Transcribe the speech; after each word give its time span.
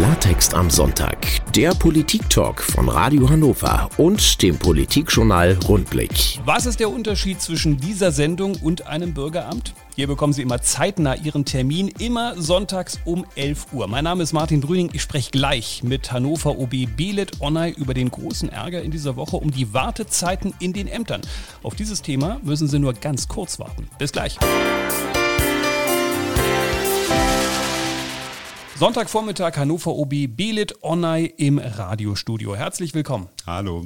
Klartext 0.00 0.54
am 0.54 0.70
Sonntag, 0.70 1.18
der 1.54 1.74
Politik-Talk 1.74 2.62
von 2.62 2.88
Radio 2.88 3.28
Hannover 3.28 3.90
und 3.98 4.40
dem 4.40 4.56
Politikjournal 4.56 5.58
Rundblick. 5.68 6.40
Was 6.46 6.64
ist 6.64 6.80
der 6.80 6.88
Unterschied 6.88 7.42
zwischen 7.42 7.76
dieser 7.76 8.10
Sendung 8.10 8.56
und 8.62 8.86
einem 8.86 9.12
Bürgeramt? 9.12 9.74
Hier 9.94 10.06
bekommen 10.06 10.32
Sie 10.32 10.40
immer 10.40 10.62
zeitnah 10.62 11.16
Ihren 11.16 11.44
Termin, 11.44 11.88
immer 11.98 12.40
sonntags 12.40 12.98
um 13.04 13.26
11 13.34 13.74
Uhr. 13.74 13.88
Mein 13.88 14.04
Name 14.04 14.22
ist 14.22 14.32
Martin 14.32 14.62
Brüning. 14.62 14.88
Ich 14.94 15.02
spreche 15.02 15.32
gleich 15.32 15.82
mit 15.82 16.10
Hannover 16.10 16.58
OB 16.58 16.96
Belet 16.96 17.38
Onay 17.42 17.72
über 17.72 17.92
den 17.92 18.10
großen 18.10 18.48
Ärger 18.48 18.80
in 18.80 18.90
dieser 18.90 19.16
Woche 19.16 19.36
um 19.36 19.50
die 19.50 19.74
Wartezeiten 19.74 20.54
in 20.60 20.72
den 20.72 20.88
Ämtern. 20.88 21.20
Auf 21.62 21.74
dieses 21.74 22.00
Thema 22.00 22.40
müssen 22.42 22.68
Sie 22.68 22.78
nur 22.78 22.94
ganz 22.94 23.28
kurz 23.28 23.58
warten. 23.58 23.90
Bis 23.98 24.12
gleich. 24.12 24.38
Sonntagvormittag 28.80 29.58
Hannover 29.58 29.92
OB 29.92 30.34
Belit 30.34 30.82
Onay 30.82 31.26
im 31.36 31.58
Radiostudio. 31.58 32.56
Herzlich 32.56 32.94
willkommen. 32.94 33.28
Hallo. 33.46 33.84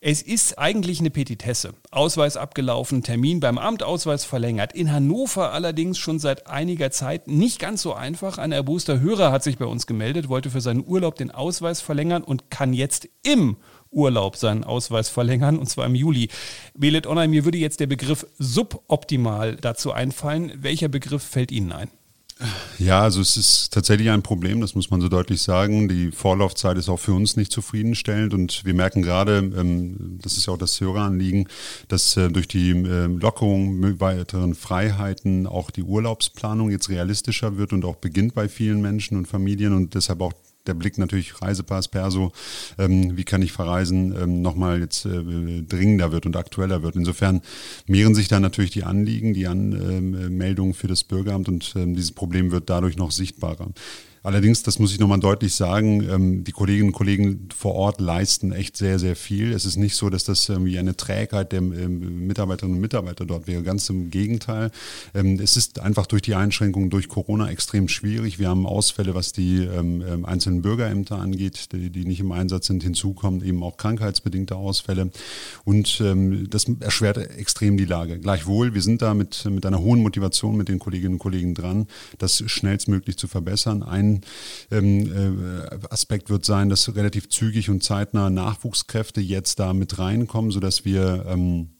Es 0.00 0.22
ist 0.22 0.58
eigentlich 0.58 0.98
eine 0.98 1.10
Petitesse. 1.10 1.74
Ausweis 1.92 2.36
abgelaufen, 2.36 3.04
Termin 3.04 3.38
beim 3.38 3.58
Amt, 3.58 3.84
Ausweis 3.84 4.24
verlängert. 4.24 4.72
In 4.72 4.90
Hannover 4.90 5.52
allerdings 5.52 5.98
schon 5.98 6.18
seit 6.18 6.48
einiger 6.48 6.90
Zeit 6.90 7.28
nicht 7.28 7.60
ganz 7.60 7.82
so 7.82 7.94
einfach. 7.94 8.38
Ein 8.38 8.50
erboster 8.50 8.98
Hörer 8.98 9.30
hat 9.30 9.44
sich 9.44 9.56
bei 9.56 9.66
uns 9.66 9.86
gemeldet, 9.86 10.28
wollte 10.28 10.50
für 10.50 10.60
seinen 10.60 10.84
Urlaub 10.84 11.14
den 11.14 11.30
Ausweis 11.30 11.80
verlängern 11.80 12.24
und 12.24 12.50
kann 12.50 12.72
jetzt 12.72 13.08
im 13.22 13.56
Urlaub 13.92 14.36
seinen 14.36 14.64
Ausweis 14.64 15.10
verlängern, 15.10 15.60
und 15.60 15.68
zwar 15.68 15.86
im 15.86 15.94
Juli. 15.94 16.28
Belit 16.76 17.06
Onay, 17.06 17.28
mir 17.28 17.44
würde 17.44 17.58
jetzt 17.58 17.78
der 17.78 17.86
Begriff 17.86 18.26
suboptimal 18.40 19.54
dazu 19.54 19.92
einfallen. 19.92 20.54
Welcher 20.56 20.88
Begriff 20.88 21.22
fällt 21.22 21.52
Ihnen 21.52 21.70
ein? 21.70 21.88
Ja, 22.78 23.02
also 23.02 23.20
es 23.20 23.36
ist 23.36 23.72
tatsächlich 23.72 24.10
ein 24.10 24.22
Problem, 24.22 24.60
das 24.60 24.74
muss 24.74 24.90
man 24.90 25.00
so 25.00 25.08
deutlich 25.08 25.40
sagen. 25.40 25.88
Die 25.88 26.10
Vorlaufzeit 26.10 26.76
ist 26.76 26.88
auch 26.88 26.98
für 26.98 27.12
uns 27.12 27.36
nicht 27.36 27.52
zufriedenstellend 27.52 28.34
und 28.34 28.64
wir 28.64 28.74
merken 28.74 29.02
gerade, 29.02 29.38
ähm, 29.38 30.18
das 30.20 30.36
ist 30.36 30.46
ja 30.46 30.54
auch 30.54 30.58
das 30.58 30.80
Höreranliegen, 30.80 31.48
dass 31.88 32.16
äh, 32.16 32.30
durch 32.30 32.48
die 32.48 32.70
ähm, 32.70 33.18
Lockerung 33.18 34.00
weiteren 34.00 34.56
Freiheiten 34.56 35.46
auch 35.46 35.70
die 35.70 35.84
Urlaubsplanung 35.84 36.70
jetzt 36.70 36.88
realistischer 36.88 37.56
wird 37.56 37.72
und 37.72 37.84
auch 37.84 37.96
beginnt 37.96 38.34
bei 38.34 38.48
vielen 38.48 38.82
Menschen 38.82 39.16
und 39.16 39.26
Familien 39.26 39.72
und 39.72 39.94
deshalb 39.94 40.20
auch 40.20 40.32
der 40.66 40.74
Blick 40.74 40.98
natürlich 40.98 41.40
Reisepass, 41.40 41.88
Perso, 41.88 42.32
ähm, 42.78 43.16
wie 43.16 43.24
kann 43.24 43.42
ich 43.42 43.52
verreisen, 43.52 44.14
ähm, 44.20 44.42
nochmal 44.42 44.80
jetzt 44.80 45.04
äh, 45.04 45.62
dringender 45.62 46.12
wird 46.12 46.26
und 46.26 46.36
aktueller 46.36 46.82
wird. 46.82 46.96
Insofern 46.96 47.42
mehren 47.86 48.14
sich 48.14 48.28
da 48.28 48.40
natürlich 48.40 48.70
die 48.70 48.84
Anliegen, 48.84 49.34
die 49.34 49.46
Anmeldungen 49.46 50.72
ähm, 50.72 50.74
für 50.74 50.88
das 50.88 51.04
Bürgeramt 51.04 51.48
und 51.48 51.74
ähm, 51.76 51.94
dieses 51.94 52.12
Problem 52.12 52.50
wird 52.50 52.70
dadurch 52.70 52.96
noch 52.96 53.10
sichtbarer. 53.10 53.68
Allerdings, 54.24 54.62
das 54.62 54.78
muss 54.78 54.90
ich 54.90 54.98
nochmal 54.98 55.20
deutlich 55.20 55.54
sagen, 55.54 56.02
ähm, 56.08 56.44
die 56.44 56.52
Kolleginnen 56.52 56.88
und 56.88 56.94
Kollegen 56.94 57.50
vor 57.54 57.74
Ort 57.74 58.00
leisten 58.00 58.52
echt 58.52 58.74
sehr, 58.74 58.98
sehr 58.98 59.16
viel. 59.16 59.52
Es 59.52 59.66
ist 59.66 59.76
nicht 59.76 59.96
so, 59.96 60.08
dass 60.08 60.24
das 60.24 60.48
irgendwie 60.48 60.78
eine 60.78 60.96
Trägheit 60.96 61.52
der 61.52 61.58
ähm, 61.58 62.26
Mitarbeiterinnen 62.26 62.76
und 62.76 62.80
Mitarbeiter 62.80 63.26
dort 63.26 63.46
wäre. 63.46 63.62
Ganz 63.62 63.90
im 63.90 64.08
Gegenteil. 64.08 64.70
Ähm, 65.12 65.38
es 65.40 65.58
ist 65.58 65.78
einfach 65.78 66.06
durch 66.06 66.22
die 66.22 66.34
Einschränkungen 66.34 66.88
durch 66.88 67.08
Corona 67.08 67.50
extrem 67.50 67.86
schwierig. 67.86 68.38
Wir 68.38 68.48
haben 68.48 68.66
Ausfälle, 68.66 69.14
was 69.14 69.32
die 69.32 69.68
einzelnen 70.24 70.62
Bürgerämter 70.62 71.18
angeht, 71.18 71.68
die, 71.72 72.04
nicht 72.04 72.20
im 72.20 72.32
Einsatz 72.32 72.66
sind. 72.66 72.82
Hinzu 72.82 73.12
kommen 73.12 73.44
eben 73.44 73.62
auch 73.62 73.76
krankheitsbedingte 73.76 74.56
Ausfälle. 74.56 75.10
Und 75.64 76.02
das 76.50 76.66
erschwert 76.80 77.18
extrem 77.18 77.76
die 77.76 77.84
Lage. 77.84 78.18
Gleichwohl, 78.18 78.74
wir 78.74 78.82
sind 78.82 79.02
da 79.02 79.12
mit, 79.14 79.44
mit 79.44 79.66
einer 79.66 79.80
hohen 79.80 80.00
Motivation 80.00 80.56
mit 80.56 80.68
den 80.68 80.78
Kolleginnen 80.78 81.14
und 81.14 81.18
Kollegen 81.18 81.54
dran, 81.54 81.86
das 82.18 82.42
schnellstmöglich 82.46 83.16
zu 83.16 83.28
verbessern. 83.28 83.82
Ein 83.82 84.13
ähm, 84.70 85.64
äh, 85.70 85.78
Aspekt 85.90 86.30
wird 86.30 86.44
sein, 86.44 86.68
dass 86.68 86.94
relativ 86.94 87.28
zügig 87.28 87.70
und 87.70 87.82
zeitnah 87.82 88.30
Nachwuchskräfte 88.30 89.20
jetzt 89.20 89.58
da 89.58 89.72
mit 89.72 89.98
reinkommen, 89.98 90.50
sodass 90.50 90.84
wir 90.84 91.26
ähm, 91.28 91.73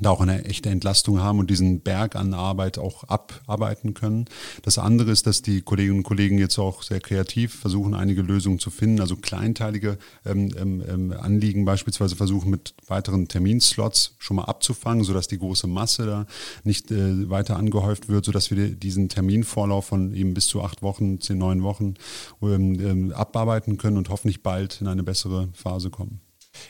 da 0.00 0.10
auch 0.10 0.20
eine 0.20 0.44
echte 0.44 0.70
Entlastung 0.70 1.20
haben 1.20 1.38
und 1.38 1.50
diesen 1.50 1.80
Berg 1.80 2.16
an 2.16 2.34
Arbeit 2.34 2.78
auch 2.78 3.04
abarbeiten 3.04 3.94
können. 3.94 4.26
Das 4.62 4.78
andere 4.78 5.10
ist, 5.10 5.26
dass 5.26 5.42
die 5.42 5.62
Kolleginnen 5.62 5.98
und 5.98 6.04
Kollegen 6.04 6.38
jetzt 6.38 6.58
auch 6.58 6.82
sehr 6.82 7.00
kreativ 7.00 7.54
versuchen, 7.54 7.94
einige 7.94 8.22
Lösungen 8.22 8.58
zu 8.58 8.70
finden, 8.70 9.00
also 9.00 9.16
kleinteilige 9.16 9.98
ähm, 10.24 10.50
ähm, 10.58 10.82
ähm, 10.88 11.12
Anliegen 11.12 11.64
beispielsweise 11.64 12.16
versuchen 12.16 12.50
mit 12.50 12.74
weiteren 12.86 13.28
Terminslots 13.28 14.14
schon 14.18 14.36
mal 14.36 14.44
abzufangen, 14.44 15.04
sodass 15.04 15.28
die 15.28 15.38
große 15.38 15.66
Masse 15.66 16.06
da 16.06 16.26
nicht 16.64 16.90
äh, 16.90 17.28
weiter 17.28 17.56
angehäuft 17.56 18.08
wird, 18.08 18.24
sodass 18.24 18.50
wir 18.50 18.68
diesen 18.68 19.08
Terminvorlauf 19.08 19.86
von 19.86 20.14
eben 20.14 20.34
bis 20.34 20.46
zu 20.46 20.62
acht 20.62 20.82
Wochen, 20.82 21.20
zehn, 21.20 21.38
neun 21.38 21.62
Wochen 21.62 21.94
ähm, 22.42 22.80
ähm, 22.80 23.12
abarbeiten 23.12 23.78
können 23.78 23.96
und 23.96 24.08
hoffentlich 24.08 24.42
bald 24.42 24.80
in 24.80 24.86
eine 24.86 25.02
bessere 25.02 25.48
Phase 25.54 25.90
kommen. 25.90 26.20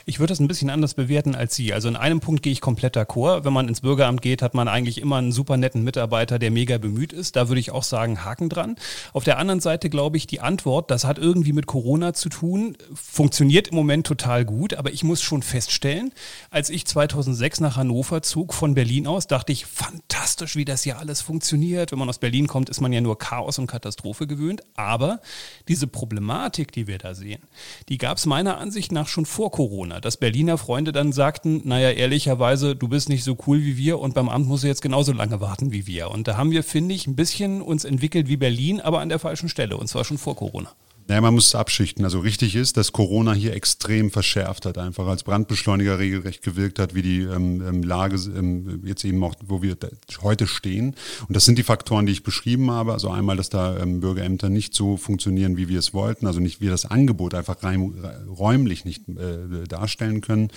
Ich 0.06 0.18
würde 0.18 0.32
das 0.32 0.40
ein 0.40 0.48
bisschen 0.48 0.70
anders 0.70 0.94
bewerten 0.94 1.34
als 1.34 1.54
Sie. 1.54 1.72
Also 1.72 1.88
in 1.88 1.96
einem 1.96 2.20
Punkt 2.20 2.42
gehe 2.42 2.52
ich 2.52 2.60
komplett 2.60 2.96
d'accord. 2.96 3.44
Wenn 3.44 3.52
man 3.52 3.68
ins 3.68 3.80
Bürgeramt 3.80 4.22
geht, 4.22 4.42
hat 4.42 4.54
man 4.54 4.68
eigentlich 4.68 5.00
immer 5.00 5.16
einen 5.16 5.32
super 5.32 5.56
netten 5.56 5.84
Mitarbeiter, 5.84 6.38
der 6.38 6.50
mega 6.50 6.78
bemüht 6.78 7.12
ist. 7.12 7.36
Da 7.36 7.48
würde 7.48 7.60
ich 7.60 7.70
auch 7.70 7.82
sagen, 7.82 8.24
Haken 8.24 8.48
dran. 8.48 8.76
Auf 9.12 9.24
der 9.24 9.38
anderen 9.38 9.60
Seite 9.60 9.90
glaube 9.90 10.16
ich, 10.16 10.26
die 10.26 10.40
Antwort, 10.40 10.90
das 10.90 11.04
hat 11.04 11.18
irgendwie 11.18 11.52
mit 11.52 11.66
Corona 11.66 12.14
zu 12.14 12.28
tun, 12.28 12.76
funktioniert 12.94 13.68
im 13.68 13.76
Moment 13.76 14.06
total 14.06 14.44
gut. 14.44 14.74
Aber 14.74 14.92
ich 14.92 15.04
muss 15.04 15.22
schon 15.22 15.42
feststellen, 15.42 16.12
als 16.50 16.70
ich 16.70 16.86
2006 16.86 17.60
nach 17.60 17.76
Hannover 17.76 18.22
zog 18.22 18.54
von 18.54 18.74
Berlin 18.74 19.06
aus, 19.06 19.26
dachte 19.26 19.52
ich, 19.52 19.66
fantastisch, 19.66 20.56
wie 20.56 20.64
das 20.64 20.82
hier 20.82 20.98
alles 20.98 21.20
funktioniert. 21.20 21.92
Wenn 21.92 21.98
man 21.98 22.08
aus 22.08 22.18
Berlin 22.18 22.46
kommt, 22.46 22.68
ist 22.68 22.80
man 22.80 22.92
ja 22.92 23.00
nur 23.00 23.18
Chaos 23.18 23.58
und 23.58 23.66
Katastrophe 23.66 24.26
gewöhnt. 24.26 24.62
Aber 24.76 25.20
diese 25.68 25.86
Problematik, 25.86 26.72
die 26.72 26.86
wir 26.86 26.98
da 26.98 27.14
sehen, 27.14 27.42
die 27.88 27.98
gab 27.98 28.18
es 28.18 28.26
meiner 28.26 28.58
Ansicht 28.58 28.92
nach 28.92 29.08
schon 29.08 29.26
vor 29.26 29.50
Corona. 29.50 29.77
Corona, 29.78 30.00
dass 30.00 30.16
Berliner 30.16 30.58
Freunde 30.58 30.90
dann 30.90 31.12
sagten, 31.12 31.62
naja, 31.64 31.90
ehrlicherweise, 31.90 32.74
du 32.74 32.88
bist 32.88 33.08
nicht 33.08 33.22
so 33.22 33.36
cool 33.46 33.60
wie 33.62 33.76
wir 33.76 34.00
und 34.00 34.12
beim 34.12 34.28
Amt 34.28 34.48
musst 34.48 34.64
du 34.64 34.66
jetzt 34.66 34.82
genauso 34.82 35.12
lange 35.12 35.40
warten 35.40 35.70
wie 35.70 35.86
wir. 35.86 36.10
Und 36.10 36.26
da 36.26 36.36
haben 36.36 36.50
wir, 36.50 36.64
finde 36.64 36.96
ich, 36.96 37.06
ein 37.06 37.14
bisschen 37.14 37.62
uns 37.62 37.84
entwickelt 37.84 38.28
wie 38.28 38.36
Berlin, 38.36 38.80
aber 38.80 38.98
an 38.98 39.08
der 39.08 39.20
falschen 39.20 39.48
Stelle 39.48 39.76
und 39.76 39.86
zwar 39.86 40.04
schon 40.04 40.18
vor 40.18 40.34
Corona. 40.34 40.72
Naja, 41.08 41.22
man 41.22 41.32
muss 41.32 41.46
es 41.46 41.54
abschichten. 41.54 42.04
Also 42.04 42.20
richtig 42.20 42.54
ist, 42.54 42.76
dass 42.76 42.92
Corona 42.92 43.32
hier 43.32 43.54
extrem 43.54 44.10
verschärft 44.10 44.66
hat, 44.66 44.76
einfach 44.76 45.06
als 45.06 45.22
Brandbeschleuniger 45.22 45.98
regelrecht 45.98 46.42
gewirkt 46.42 46.78
hat, 46.78 46.94
wie 46.94 47.00
die 47.00 47.20
ähm, 47.22 47.62
ähm 47.66 47.82
Lage 47.82 48.16
ähm, 48.36 48.82
jetzt 48.84 49.06
eben 49.06 49.24
auch, 49.24 49.34
wo 49.42 49.62
wir 49.62 49.78
heute 50.20 50.46
stehen. 50.46 50.94
Und 51.26 51.34
das 51.34 51.46
sind 51.46 51.56
die 51.56 51.62
Faktoren, 51.62 52.04
die 52.04 52.12
ich 52.12 52.22
beschrieben 52.22 52.70
habe. 52.70 52.92
Also 52.92 53.08
einmal, 53.08 53.38
dass 53.38 53.48
da 53.48 53.78
ähm, 53.78 54.00
Bürgerämter 54.00 54.50
nicht 54.50 54.74
so 54.74 54.98
funktionieren, 54.98 55.56
wie 55.56 55.70
wir 55.70 55.78
es 55.78 55.94
wollten, 55.94 56.26
also 56.26 56.40
nicht 56.40 56.60
wir 56.60 56.70
das 56.70 56.84
Angebot 56.84 57.32
einfach 57.32 57.62
rein, 57.62 57.94
räumlich 58.28 58.84
nicht 58.84 59.08
äh, 59.08 59.66
darstellen 59.66 60.20
können. 60.20 60.50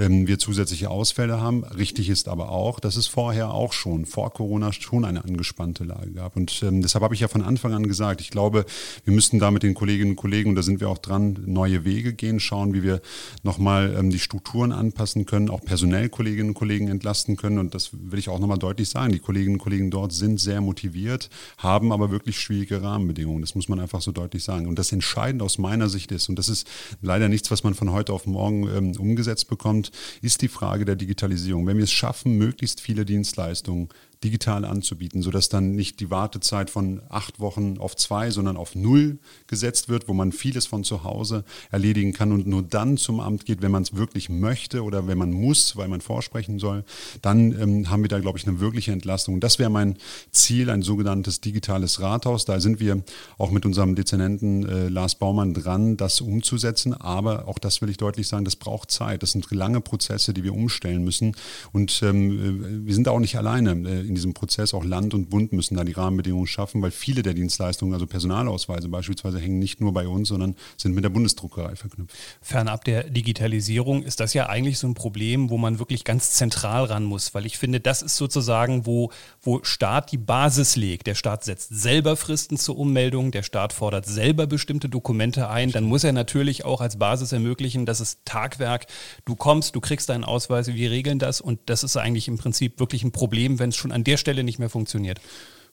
Ähm, 0.00 0.26
wir 0.26 0.40
zusätzliche 0.40 0.90
Ausfälle 0.90 1.40
haben. 1.40 1.62
Richtig 1.62 2.08
ist 2.08 2.26
aber 2.26 2.50
auch, 2.50 2.80
dass 2.80 2.96
es 2.96 3.06
vorher 3.06 3.54
auch 3.54 3.72
schon, 3.72 4.06
vor 4.06 4.32
Corona 4.32 4.72
schon 4.72 5.04
eine 5.04 5.24
angespannte 5.24 5.84
Lage 5.84 6.10
gab. 6.10 6.34
Und 6.34 6.60
ähm, 6.64 6.82
deshalb 6.82 7.04
habe 7.04 7.14
ich 7.14 7.20
ja 7.20 7.28
von 7.28 7.42
Anfang 7.42 7.72
an 7.72 7.86
gesagt, 7.86 8.20
ich 8.20 8.30
glaube, 8.30 8.66
wir 9.04 9.14
müssten 9.14 9.38
da 9.38 9.52
mit 9.52 9.62
den 9.62 9.74
Kollegen 9.74 9.91
Kolleginnen 9.92 10.12
und 10.12 10.16
Kollegen, 10.16 10.50
und 10.50 10.56
da 10.56 10.62
sind 10.62 10.80
wir 10.80 10.88
auch 10.88 10.96
dran, 10.96 11.38
neue 11.44 11.84
Wege 11.84 12.14
gehen, 12.14 12.40
schauen, 12.40 12.72
wie 12.72 12.82
wir 12.82 13.02
nochmal 13.42 13.94
ähm, 13.98 14.08
die 14.08 14.18
Strukturen 14.18 14.72
anpassen 14.72 15.26
können, 15.26 15.50
auch 15.50 15.60
personell 15.60 16.08
Kolleginnen 16.08 16.50
und 16.50 16.54
Kollegen 16.54 16.88
entlasten 16.88 17.36
können. 17.36 17.58
Und 17.58 17.74
das 17.74 17.90
will 17.92 18.18
ich 18.18 18.30
auch 18.30 18.38
nochmal 18.38 18.56
deutlich 18.56 18.88
sagen. 18.88 19.12
Die 19.12 19.18
Kolleginnen 19.18 19.56
und 19.56 19.60
Kollegen 19.60 19.90
dort 19.90 20.14
sind 20.14 20.40
sehr 20.40 20.62
motiviert, 20.62 21.28
haben 21.58 21.92
aber 21.92 22.10
wirklich 22.10 22.40
schwierige 22.40 22.80
Rahmenbedingungen. 22.80 23.42
Das 23.42 23.54
muss 23.54 23.68
man 23.68 23.80
einfach 23.80 24.00
so 24.00 24.12
deutlich 24.12 24.44
sagen. 24.44 24.66
Und 24.66 24.78
das 24.78 24.92
Entscheidende 24.92 25.44
aus 25.44 25.58
meiner 25.58 25.90
Sicht 25.90 26.10
ist, 26.10 26.30
und 26.30 26.38
das 26.38 26.48
ist 26.48 26.66
leider 27.02 27.28
nichts, 27.28 27.50
was 27.50 27.62
man 27.62 27.74
von 27.74 27.92
heute 27.92 28.14
auf 28.14 28.26
morgen 28.26 28.68
ähm, 28.74 28.96
umgesetzt 28.98 29.48
bekommt, 29.48 29.90
ist 30.22 30.40
die 30.40 30.48
Frage 30.48 30.86
der 30.86 30.96
Digitalisierung. 30.96 31.66
Wenn 31.66 31.76
wir 31.76 31.84
es 31.84 31.92
schaffen, 31.92 32.38
möglichst 32.38 32.80
viele 32.80 33.04
Dienstleistungen 33.04 33.90
digital 34.24 34.64
anzubieten, 34.64 35.22
sodass 35.22 35.48
dann 35.48 35.74
nicht 35.74 36.00
die 36.00 36.10
Wartezeit 36.10 36.70
von 36.70 37.02
acht 37.08 37.40
Wochen 37.40 37.78
auf 37.78 37.96
zwei, 37.96 38.30
sondern 38.30 38.56
auf 38.56 38.74
null 38.74 39.18
gesetzt 39.46 39.88
wird, 39.88 40.08
wo 40.08 40.12
man 40.12 40.32
vieles 40.32 40.66
von 40.66 40.84
zu 40.84 41.04
Hause 41.04 41.44
erledigen 41.70 42.12
kann 42.12 42.32
und 42.32 42.46
nur 42.46 42.62
dann 42.62 42.96
zum 42.96 43.20
Amt 43.20 43.44
geht, 43.44 43.62
wenn 43.62 43.70
man 43.70 43.82
es 43.82 43.94
wirklich 43.94 44.28
möchte 44.28 44.82
oder 44.82 45.06
wenn 45.06 45.18
man 45.18 45.32
muss, 45.32 45.76
weil 45.76 45.88
man 45.88 46.00
vorsprechen 46.00 46.58
soll, 46.58 46.84
dann 47.20 47.52
ähm, 47.60 47.90
haben 47.90 48.02
wir 48.02 48.08
da, 48.08 48.20
glaube 48.20 48.38
ich, 48.38 48.46
eine 48.46 48.60
wirkliche 48.60 48.92
Entlastung. 48.92 49.40
das 49.40 49.58
wäre 49.58 49.70
mein 49.70 49.96
Ziel, 50.30 50.70
ein 50.70 50.82
sogenanntes 50.82 51.40
digitales 51.40 52.00
Rathaus. 52.00 52.44
Da 52.44 52.60
sind 52.60 52.80
wir 52.80 53.02
auch 53.38 53.50
mit 53.50 53.66
unserem 53.66 53.94
Dezernenten 53.94 54.68
äh, 54.68 54.88
Lars 54.88 55.14
Baumann 55.16 55.54
dran, 55.54 55.96
das 55.96 56.20
umzusetzen. 56.20 56.94
Aber 56.94 57.48
auch 57.48 57.58
das 57.58 57.82
will 57.82 57.90
ich 57.90 57.96
deutlich 57.96 58.28
sagen, 58.28 58.44
das 58.44 58.56
braucht 58.56 58.90
Zeit. 58.90 59.22
Das 59.22 59.32
sind 59.32 59.50
lange 59.50 59.80
Prozesse, 59.80 60.32
die 60.32 60.44
wir 60.44 60.54
umstellen 60.54 61.04
müssen. 61.04 61.36
Und 61.72 62.02
ähm, 62.02 62.84
äh, 62.84 62.86
wir 62.86 62.94
sind 62.94 63.08
auch 63.08 63.20
nicht 63.20 63.36
alleine. 63.36 63.72
Äh, 63.72 64.02
in 64.12 64.14
diesem 64.14 64.34
Prozess 64.34 64.74
auch 64.74 64.84
Land 64.84 65.14
und 65.14 65.30
Bund 65.30 65.52
müssen 65.52 65.76
da 65.76 65.84
die 65.84 65.92
Rahmenbedingungen 65.92 66.46
schaffen, 66.46 66.82
weil 66.82 66.90
viele 66.90 67.22
der 67.22 67.32
Dienstleistungen, 67.32 67.94
also 67.94 68.06
Personalausweise 68.06 68.88
beispielsweise, 68.88 69.38
hängen 69.38 69.58
nicht 69.58 69.80
nur 69.80 69.92
bei 69.94 70.06
uns, 70.06 70.28
sondern 70.28 70.54
sind 70.76 70.94
mit 70.94 71.02
der 71.02 71.08
Bundesdruckerei 71.08 71.76
verknüpft. 71.76 72.14
Fernab 72.42 72.84
der 72.84 73.04
Digitalisierung 73.04 74.02
ist 74.02 74.20
das 74.20 74.34
ja 74.34 74.48
eigentlich 74.48 74.78
so 74.78 74.86
ein 74.86 74.94
Problem, 74.94 75.48
wo 75.48 75.56
man 75.56 75.78
wirklich 75.78 76.04
ganz 76.04 76.32
zentral 76.32 76.84
ran 76.84 77.04
muss, 77.04 77.32
weil 77.32 77.46
ich 77.46 77.56
finde, 77.56 77.80
das 77.80 78.02
ist 78.02 78.16
sozusagen, 78.16 78.84
wo, 78.84 79.10
wo 79.40 79.64
Staat 79.64 80.12
die 80.12 80.18
Basis 80.18 80.76
legt. 80.76 81.06
Der 81.06 81.14
Staat 81.14 81.44
setzt 81.44 81.70
selber 81.70 82.16
Fristen 82.16 82.58
zur 82.58 82.76
Ummeldung, 82.76 83.30
der 83.30 83.42
Staat 83.42 83.72
fordert 83.72 84.04
selber 84.04 84.46
bestimmte 84.46 84.90
Dokumente 84.90 85.48
ein, 85.48 85.72
dann 85.72 85.84
muss 85.84 86.04
er 86.04 86.12
natürlich 86.12 86.66
auch 86.66 86.82
als 86.82 86.98
Basis 86.98 87.32
ermöglichen, 87.32 87.86
dass 87.86 88.00
es 88.00 88.18
Tagwerk, 88.26 88.86
du 89.24 89.36
kommst, 89.36 89.74
du 89.74 89.80
kriegst 89.80 90.10
deinen 90.10 90.24
Ausweis, 90.24 90.66
wir 90.66 90.90
regeln 90.90 91.18
das 91.18 91.40
und 91.40 91.60
das 91.66 91.82
ist 91.82 91.96
eigentlich 91.96 92.28
im 92.28 92.36
Prinzip 92.36 92.78
wirklich 92.78 93.04
ein 93.04 93.12
Problem, 93.12 93.58
wenn 93.58 93.70
es 93.70 93.76
schon 93.76 93.92
an 93.92 94.01
der 94.04 94.16
Stelle 94.16 94.44
nicht 94.44 94.58
mehr 94.58 94.70
funktioniert. 94.70 95.20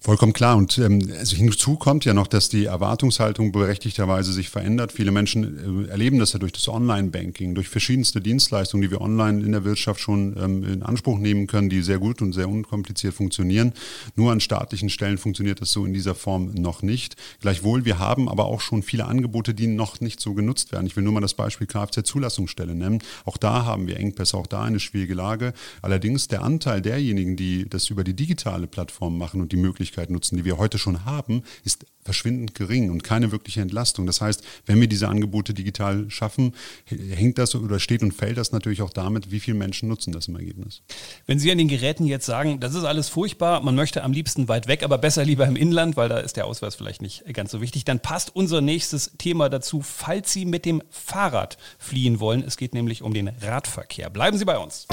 Vollkommen 0.01 0.31
klar. 0.31 0.55
Und 0.55 0.77
ähm, 0.77 1.11
also 1.19 1.35
hinzu 1.35 1.75
kommt 1.75 2.05
ja 2.05 2.13
noch, 2.13 2.27
dass 2.27 2.47
die 2.47 2.63
Erwartungshaltung 2.63 3.51
berechtigterweise 3.51 4.31
sich 4.31 4.49
verändert. 4.49 4.93
Viele 4.93 5.11
Menschen 5.11 5.87
äh, 5.87 5.89
erleben 5.89 6.19
das 6.19 6.31
ja 6.31 6.39
durch 6.39 6.53
das 6.53 6.69
Online-Banking, 6.69 7.53
durch 7.53 7.67
verschiedenste 7.67 8.21
Dienstleistungen, 8.21 8.81
die 8.81 8.91
wir 8.91 9.01
online 9.01 9.43
in 9.43 9.51
der 9.51 9.65
Wirtschaft 9.65 9.99
schon 9.99 10.37
ähm, 10.41 10.63
in 10.63 10.83
Anspruch 10.83 11.17
nehmen 11.17 11.47
können, 11.47 11.67
die 11.67 11.81
sehr 11.81 11.97
gut 11.97 12.21
und 12.21 12.31
sehr 12.31 12.47
unkompliziert 12.47 13.13
funktionieren. 13.13 13.73
Nur 14.15 14.31
an 14.31 14.39
staatlichen 14.39 14.89
Stellen 14.89 15.17
funktioniert 15.17 15.59
das 15.59 15.73
so 15.73 15.85
in 15.85 15.93
dieser 15.93 16.15
Form 16.15 16.53
noch 16.53 16.81
nicht. 16.81 17.17
Gleichwohl, 17.41 17.83
wir 17.83 17.99
haben 17.99 18.29
aber 18.29 18.45
auch 18.45 18.61
schon 18.61 18.83
viele 18.83 19.03
Angebote, 19.03 19.53
die 19.53 19.67
noch 19.67 19.99
nicht 19.99 20.21
so 20.21 20.33
genutzt 20.33 20.71
werden. 20.71 20.87
Ich 20.87 20.95
will 20.95 21.03
nur 21.03 21.11
mal 21.11 21.19
das 21.19 21.33
Beispiel 21.33 21.67
Kfz-Zulassungsstelle 21.67 22.73
nennen. 22.73 23.03
Auch 23.25 23.35
da 23.35 23.65
haben 23.65 23.87
wir 23.87 23.97
Engpässe, 23.97 24.37
auch 24.37 24.47
da 24.47 24.63
eine 24.63 24.79
schwierige 24.79 25.13
Lage. 25.13 25.51
Allerdings 25.81 26.29
der 26.29 26.41
Anteil 26.41 26.81
derjenigen, 26.81 27.35
die 27.35 27.67
das 27.67 27.89
über 27.89 28.05
die 28.05 28.13
digitale 28.13 28.65
Plattform 28.65 29.17
machen 29.17 29.41
und 29.41 29.51
die 29.51 29.57
Möglichkeit 29.57 29.88
Möglichkeit 29.89 30.09
nutzen, 30.09 30.37
die 30.37 30.45
wir 30.45 30.57
heute 30.57 30.77
schon 30.77 31.05
haben, 31.05 31.43
ist 31.63 31.85
verschwindend 32.03 32.55
gering 32.55 32.89
und 32.89 33.03
keine 33.03 33.31
wirkliche 33.31 33.61
Entlastung. 33.61 34.05
Das 34.05 34.21
heißt, 34.21 34.43
wenn 34.65 34.79
wir 34.79 34.87
diese 34.87 35.07
Angebote 35.07 35.53
digital 35.53 36.09
schaffen, 36.09 36.53
hängt 36.85 37.37
das 37.37 37.53
oder 37.55 37.79
steht 37.79 38.01
und 38.01 38.13
fällt 38.13 38.37
das 38.37 38.51
natürlich 38.51 38.81
auch 38.81 38.91
damit, 38.91 39.31
wie 39.31 39.39
viele 39.39 39.57
Menschen 39.57 39.89
nutzen 39.89 40.11
das 40.11 40.27
im 40.27 40.35
Ergebnis. 40.35 40.81
Wenn 41.27 41.39
Sie 41.39 41.51
an 41.51 41.57
den 41.57 41.67
Geräten 41.67 42.05
jetzt 42.05 42.25
sagen, 42.25 42.59
das 42.59 42.73
ist 42.73 42.83
alles 42.83 43.09
furchtbar, 43.09 43.61
man 43.61 43.75
möchte 43.75 44.03
am 44.03 44.11
liebsten 44.11 44.47
weit 44.47 44.67
weg, 44.67 44.83
aber 44.83 44.97
besser 44.97 45.25
lieber 45.25 45.45
im 45.45 45.55
Inland, 45.55 45.97
weil 45.97 46.09
da 46.09 46.17
ist 46.17 46.37
der 46.37 46.45
Ausweis 46.45 46.75
vielleicht 46.75 47.01
nicht 47.01 47.25
ganz 47.33 47.51
so 47.51 47.61
wichtig, 47.61 47.85
dann 47.85 47.99
passt 47.99 48.35
unser 48.35 48.61
nächstes 48.61 49.11
Thema 49.17 49.49
dazu, 49.49 49.81
falls 49.81 50.31
Sie 50.31 50.45
mit 50.45 50.65
dem 50.65 50.81
Fahrrad 50.89 51.57
fliehen 51.77 52.19
wollen. 52.19 52.43
Es 52.43 52.57
geht 52.57 52.73
nämlich 52.73 53.01
um 53.03 53.13
den 53.13 53.27
Radverkehr. 53.27 54.09
Bleiben 54.09 54.37
Sie 54.37 54.45
bei 54.45 54.57
uns. 54.57 54.87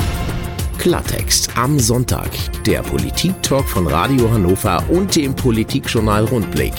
Klartext 0.87 1.51
am 1.57 1.81
Sonntag. 1.81 2.31
Der 2.65 2.81
Politik-Talk 2.81 3.69
von 3.69 3.89
Radio 3.89 4.31
Hannover 4.31 4.85
und 4.89 5.17
dem 5.17 5.35
Politikjournal 5.35 6.27
Rundblick. 6.27 6.75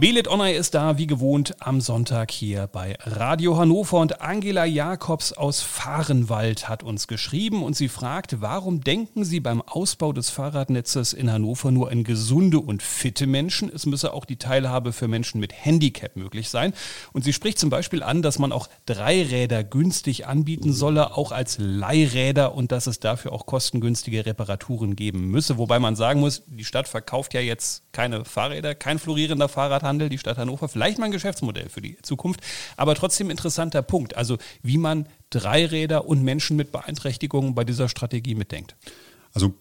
Belit 0.00 0.28
Onay 0.28 0.56
ist 0.56 0.76
da, 0.76 0.96
wie 0.96 1.08
gewohnt, 1.08 1.56
am 1.58 1.80
Sonntag 1.80 2.30
hier 2.30 2.68
bei 2.68 2.96
Radio 3.00 3.56
Hannover 3.56 3.98
und 3.98 4.20
Angela 4.20 4.64
Jakobs 4.64 5.32
aus 5.32 5.60
Fahrenwald 5.60 6.68
hat 6.68 6.84
uns 6.84 7.08
geschrieben 7.08 7.64
und 7.64 7.74
sie 7.74 7.88
fragt, 7.88 8.40
warum 8.40 8.80
denken 8.80 9.24
Sie 9.24 9.40
beim 9.40 9.60
Ausbau 9.60 10.12
des 10.12 10.30
Fahrradnetzes 10.30 11.14
in 11.14 11.32
Hannover 11.32 11.72
nur 11.72 11.90
an 11.90 12.04
gesunde 12.04 12.60
und 12.60 12.80
fitte 12.80 13.26
Menschen? 13.26 13.72
Es 13.74 13.86
müsse 13.86 14.12
auch 14.12 14.24
die 14.24 14.36
Teilhabe 14.36 14.92
für 14.92 15.08
Menschen 15.08 15.40
mit 15.40 15.52
Handicap 15.52 16.14
möglich 16.14 16.48
sein. 16.48 16.74
Und 17.12 17.24
sie 17.24 17.32
spricht 17.32 17.58
zum 17.58 17.68
Beispiel 17.68 18.04
an, 18.04 18.22
dass 18.22 18.38
man 18.38 18.52
auch 18.52 18.68
Dreiräder 18.86 19.64
günstig 19.64 20.28
anbieten 20.28 20.72
solle, 20.72 21.16
auch 21.16 21.32
als 21.32 21.58
Leihräder 21.58 22.54
und 22.54 22.70
dass 22.70 22.86
es 22.86 23.00
dafür 23.00 23.32
auch 23.32 23.46
kostengünstige 23.46 24.26
Reparaturen 24.26 24.94
geben 24.94 25.26
müsse. 25.26 25.58
Wobei 25.58 25.80
man 25.80 25.96
sagen 25.96 26.20
muss, 26.20 26.44
die 26.46 26.64
Stadt 26.64 26.86
verkauft 26.86 27.34
ja 27.34 27.40
jetzt 27.40 27.82
keine 27.90 28.24
Fahrräder, 28.24 28.76
kein 28.76 29.00
florierender 29.00 29.48
Fahrrad 29.48 29.87
Fahrradhandel, 29.88 30.08
die 30.08 30.18
Stadt 30.18 30.38
Hannover, 30.38 30.68
vielleicht 30.68 30.98
mal 30.98 31.06
ein 31.06 31.12
Geschäftsmodell 31.12 31.68
für 31.68 31.80
die 31.80 31.96
Zukunft, 32.02 32.40
aber 32.76 32.94
trotzdem 32.94 33.30
interessanter 33.30 33.82
Punkt. 33.82 34.16
Also 34.16 34.38
wie 34.62 34.78
man 34.78 35.06
Dreiräder 35.30 36.06
und 36.06 36.22
Menschen 36.22 36.56
mit 36.56 36.72
Beeinträchtigungen 36.72 37.54
bei 37.54 37.64
dieser 37.64 37.88
Strategie 37.88 38.34
mitdenkt. 38.34 38.76
Also 39.32 39.54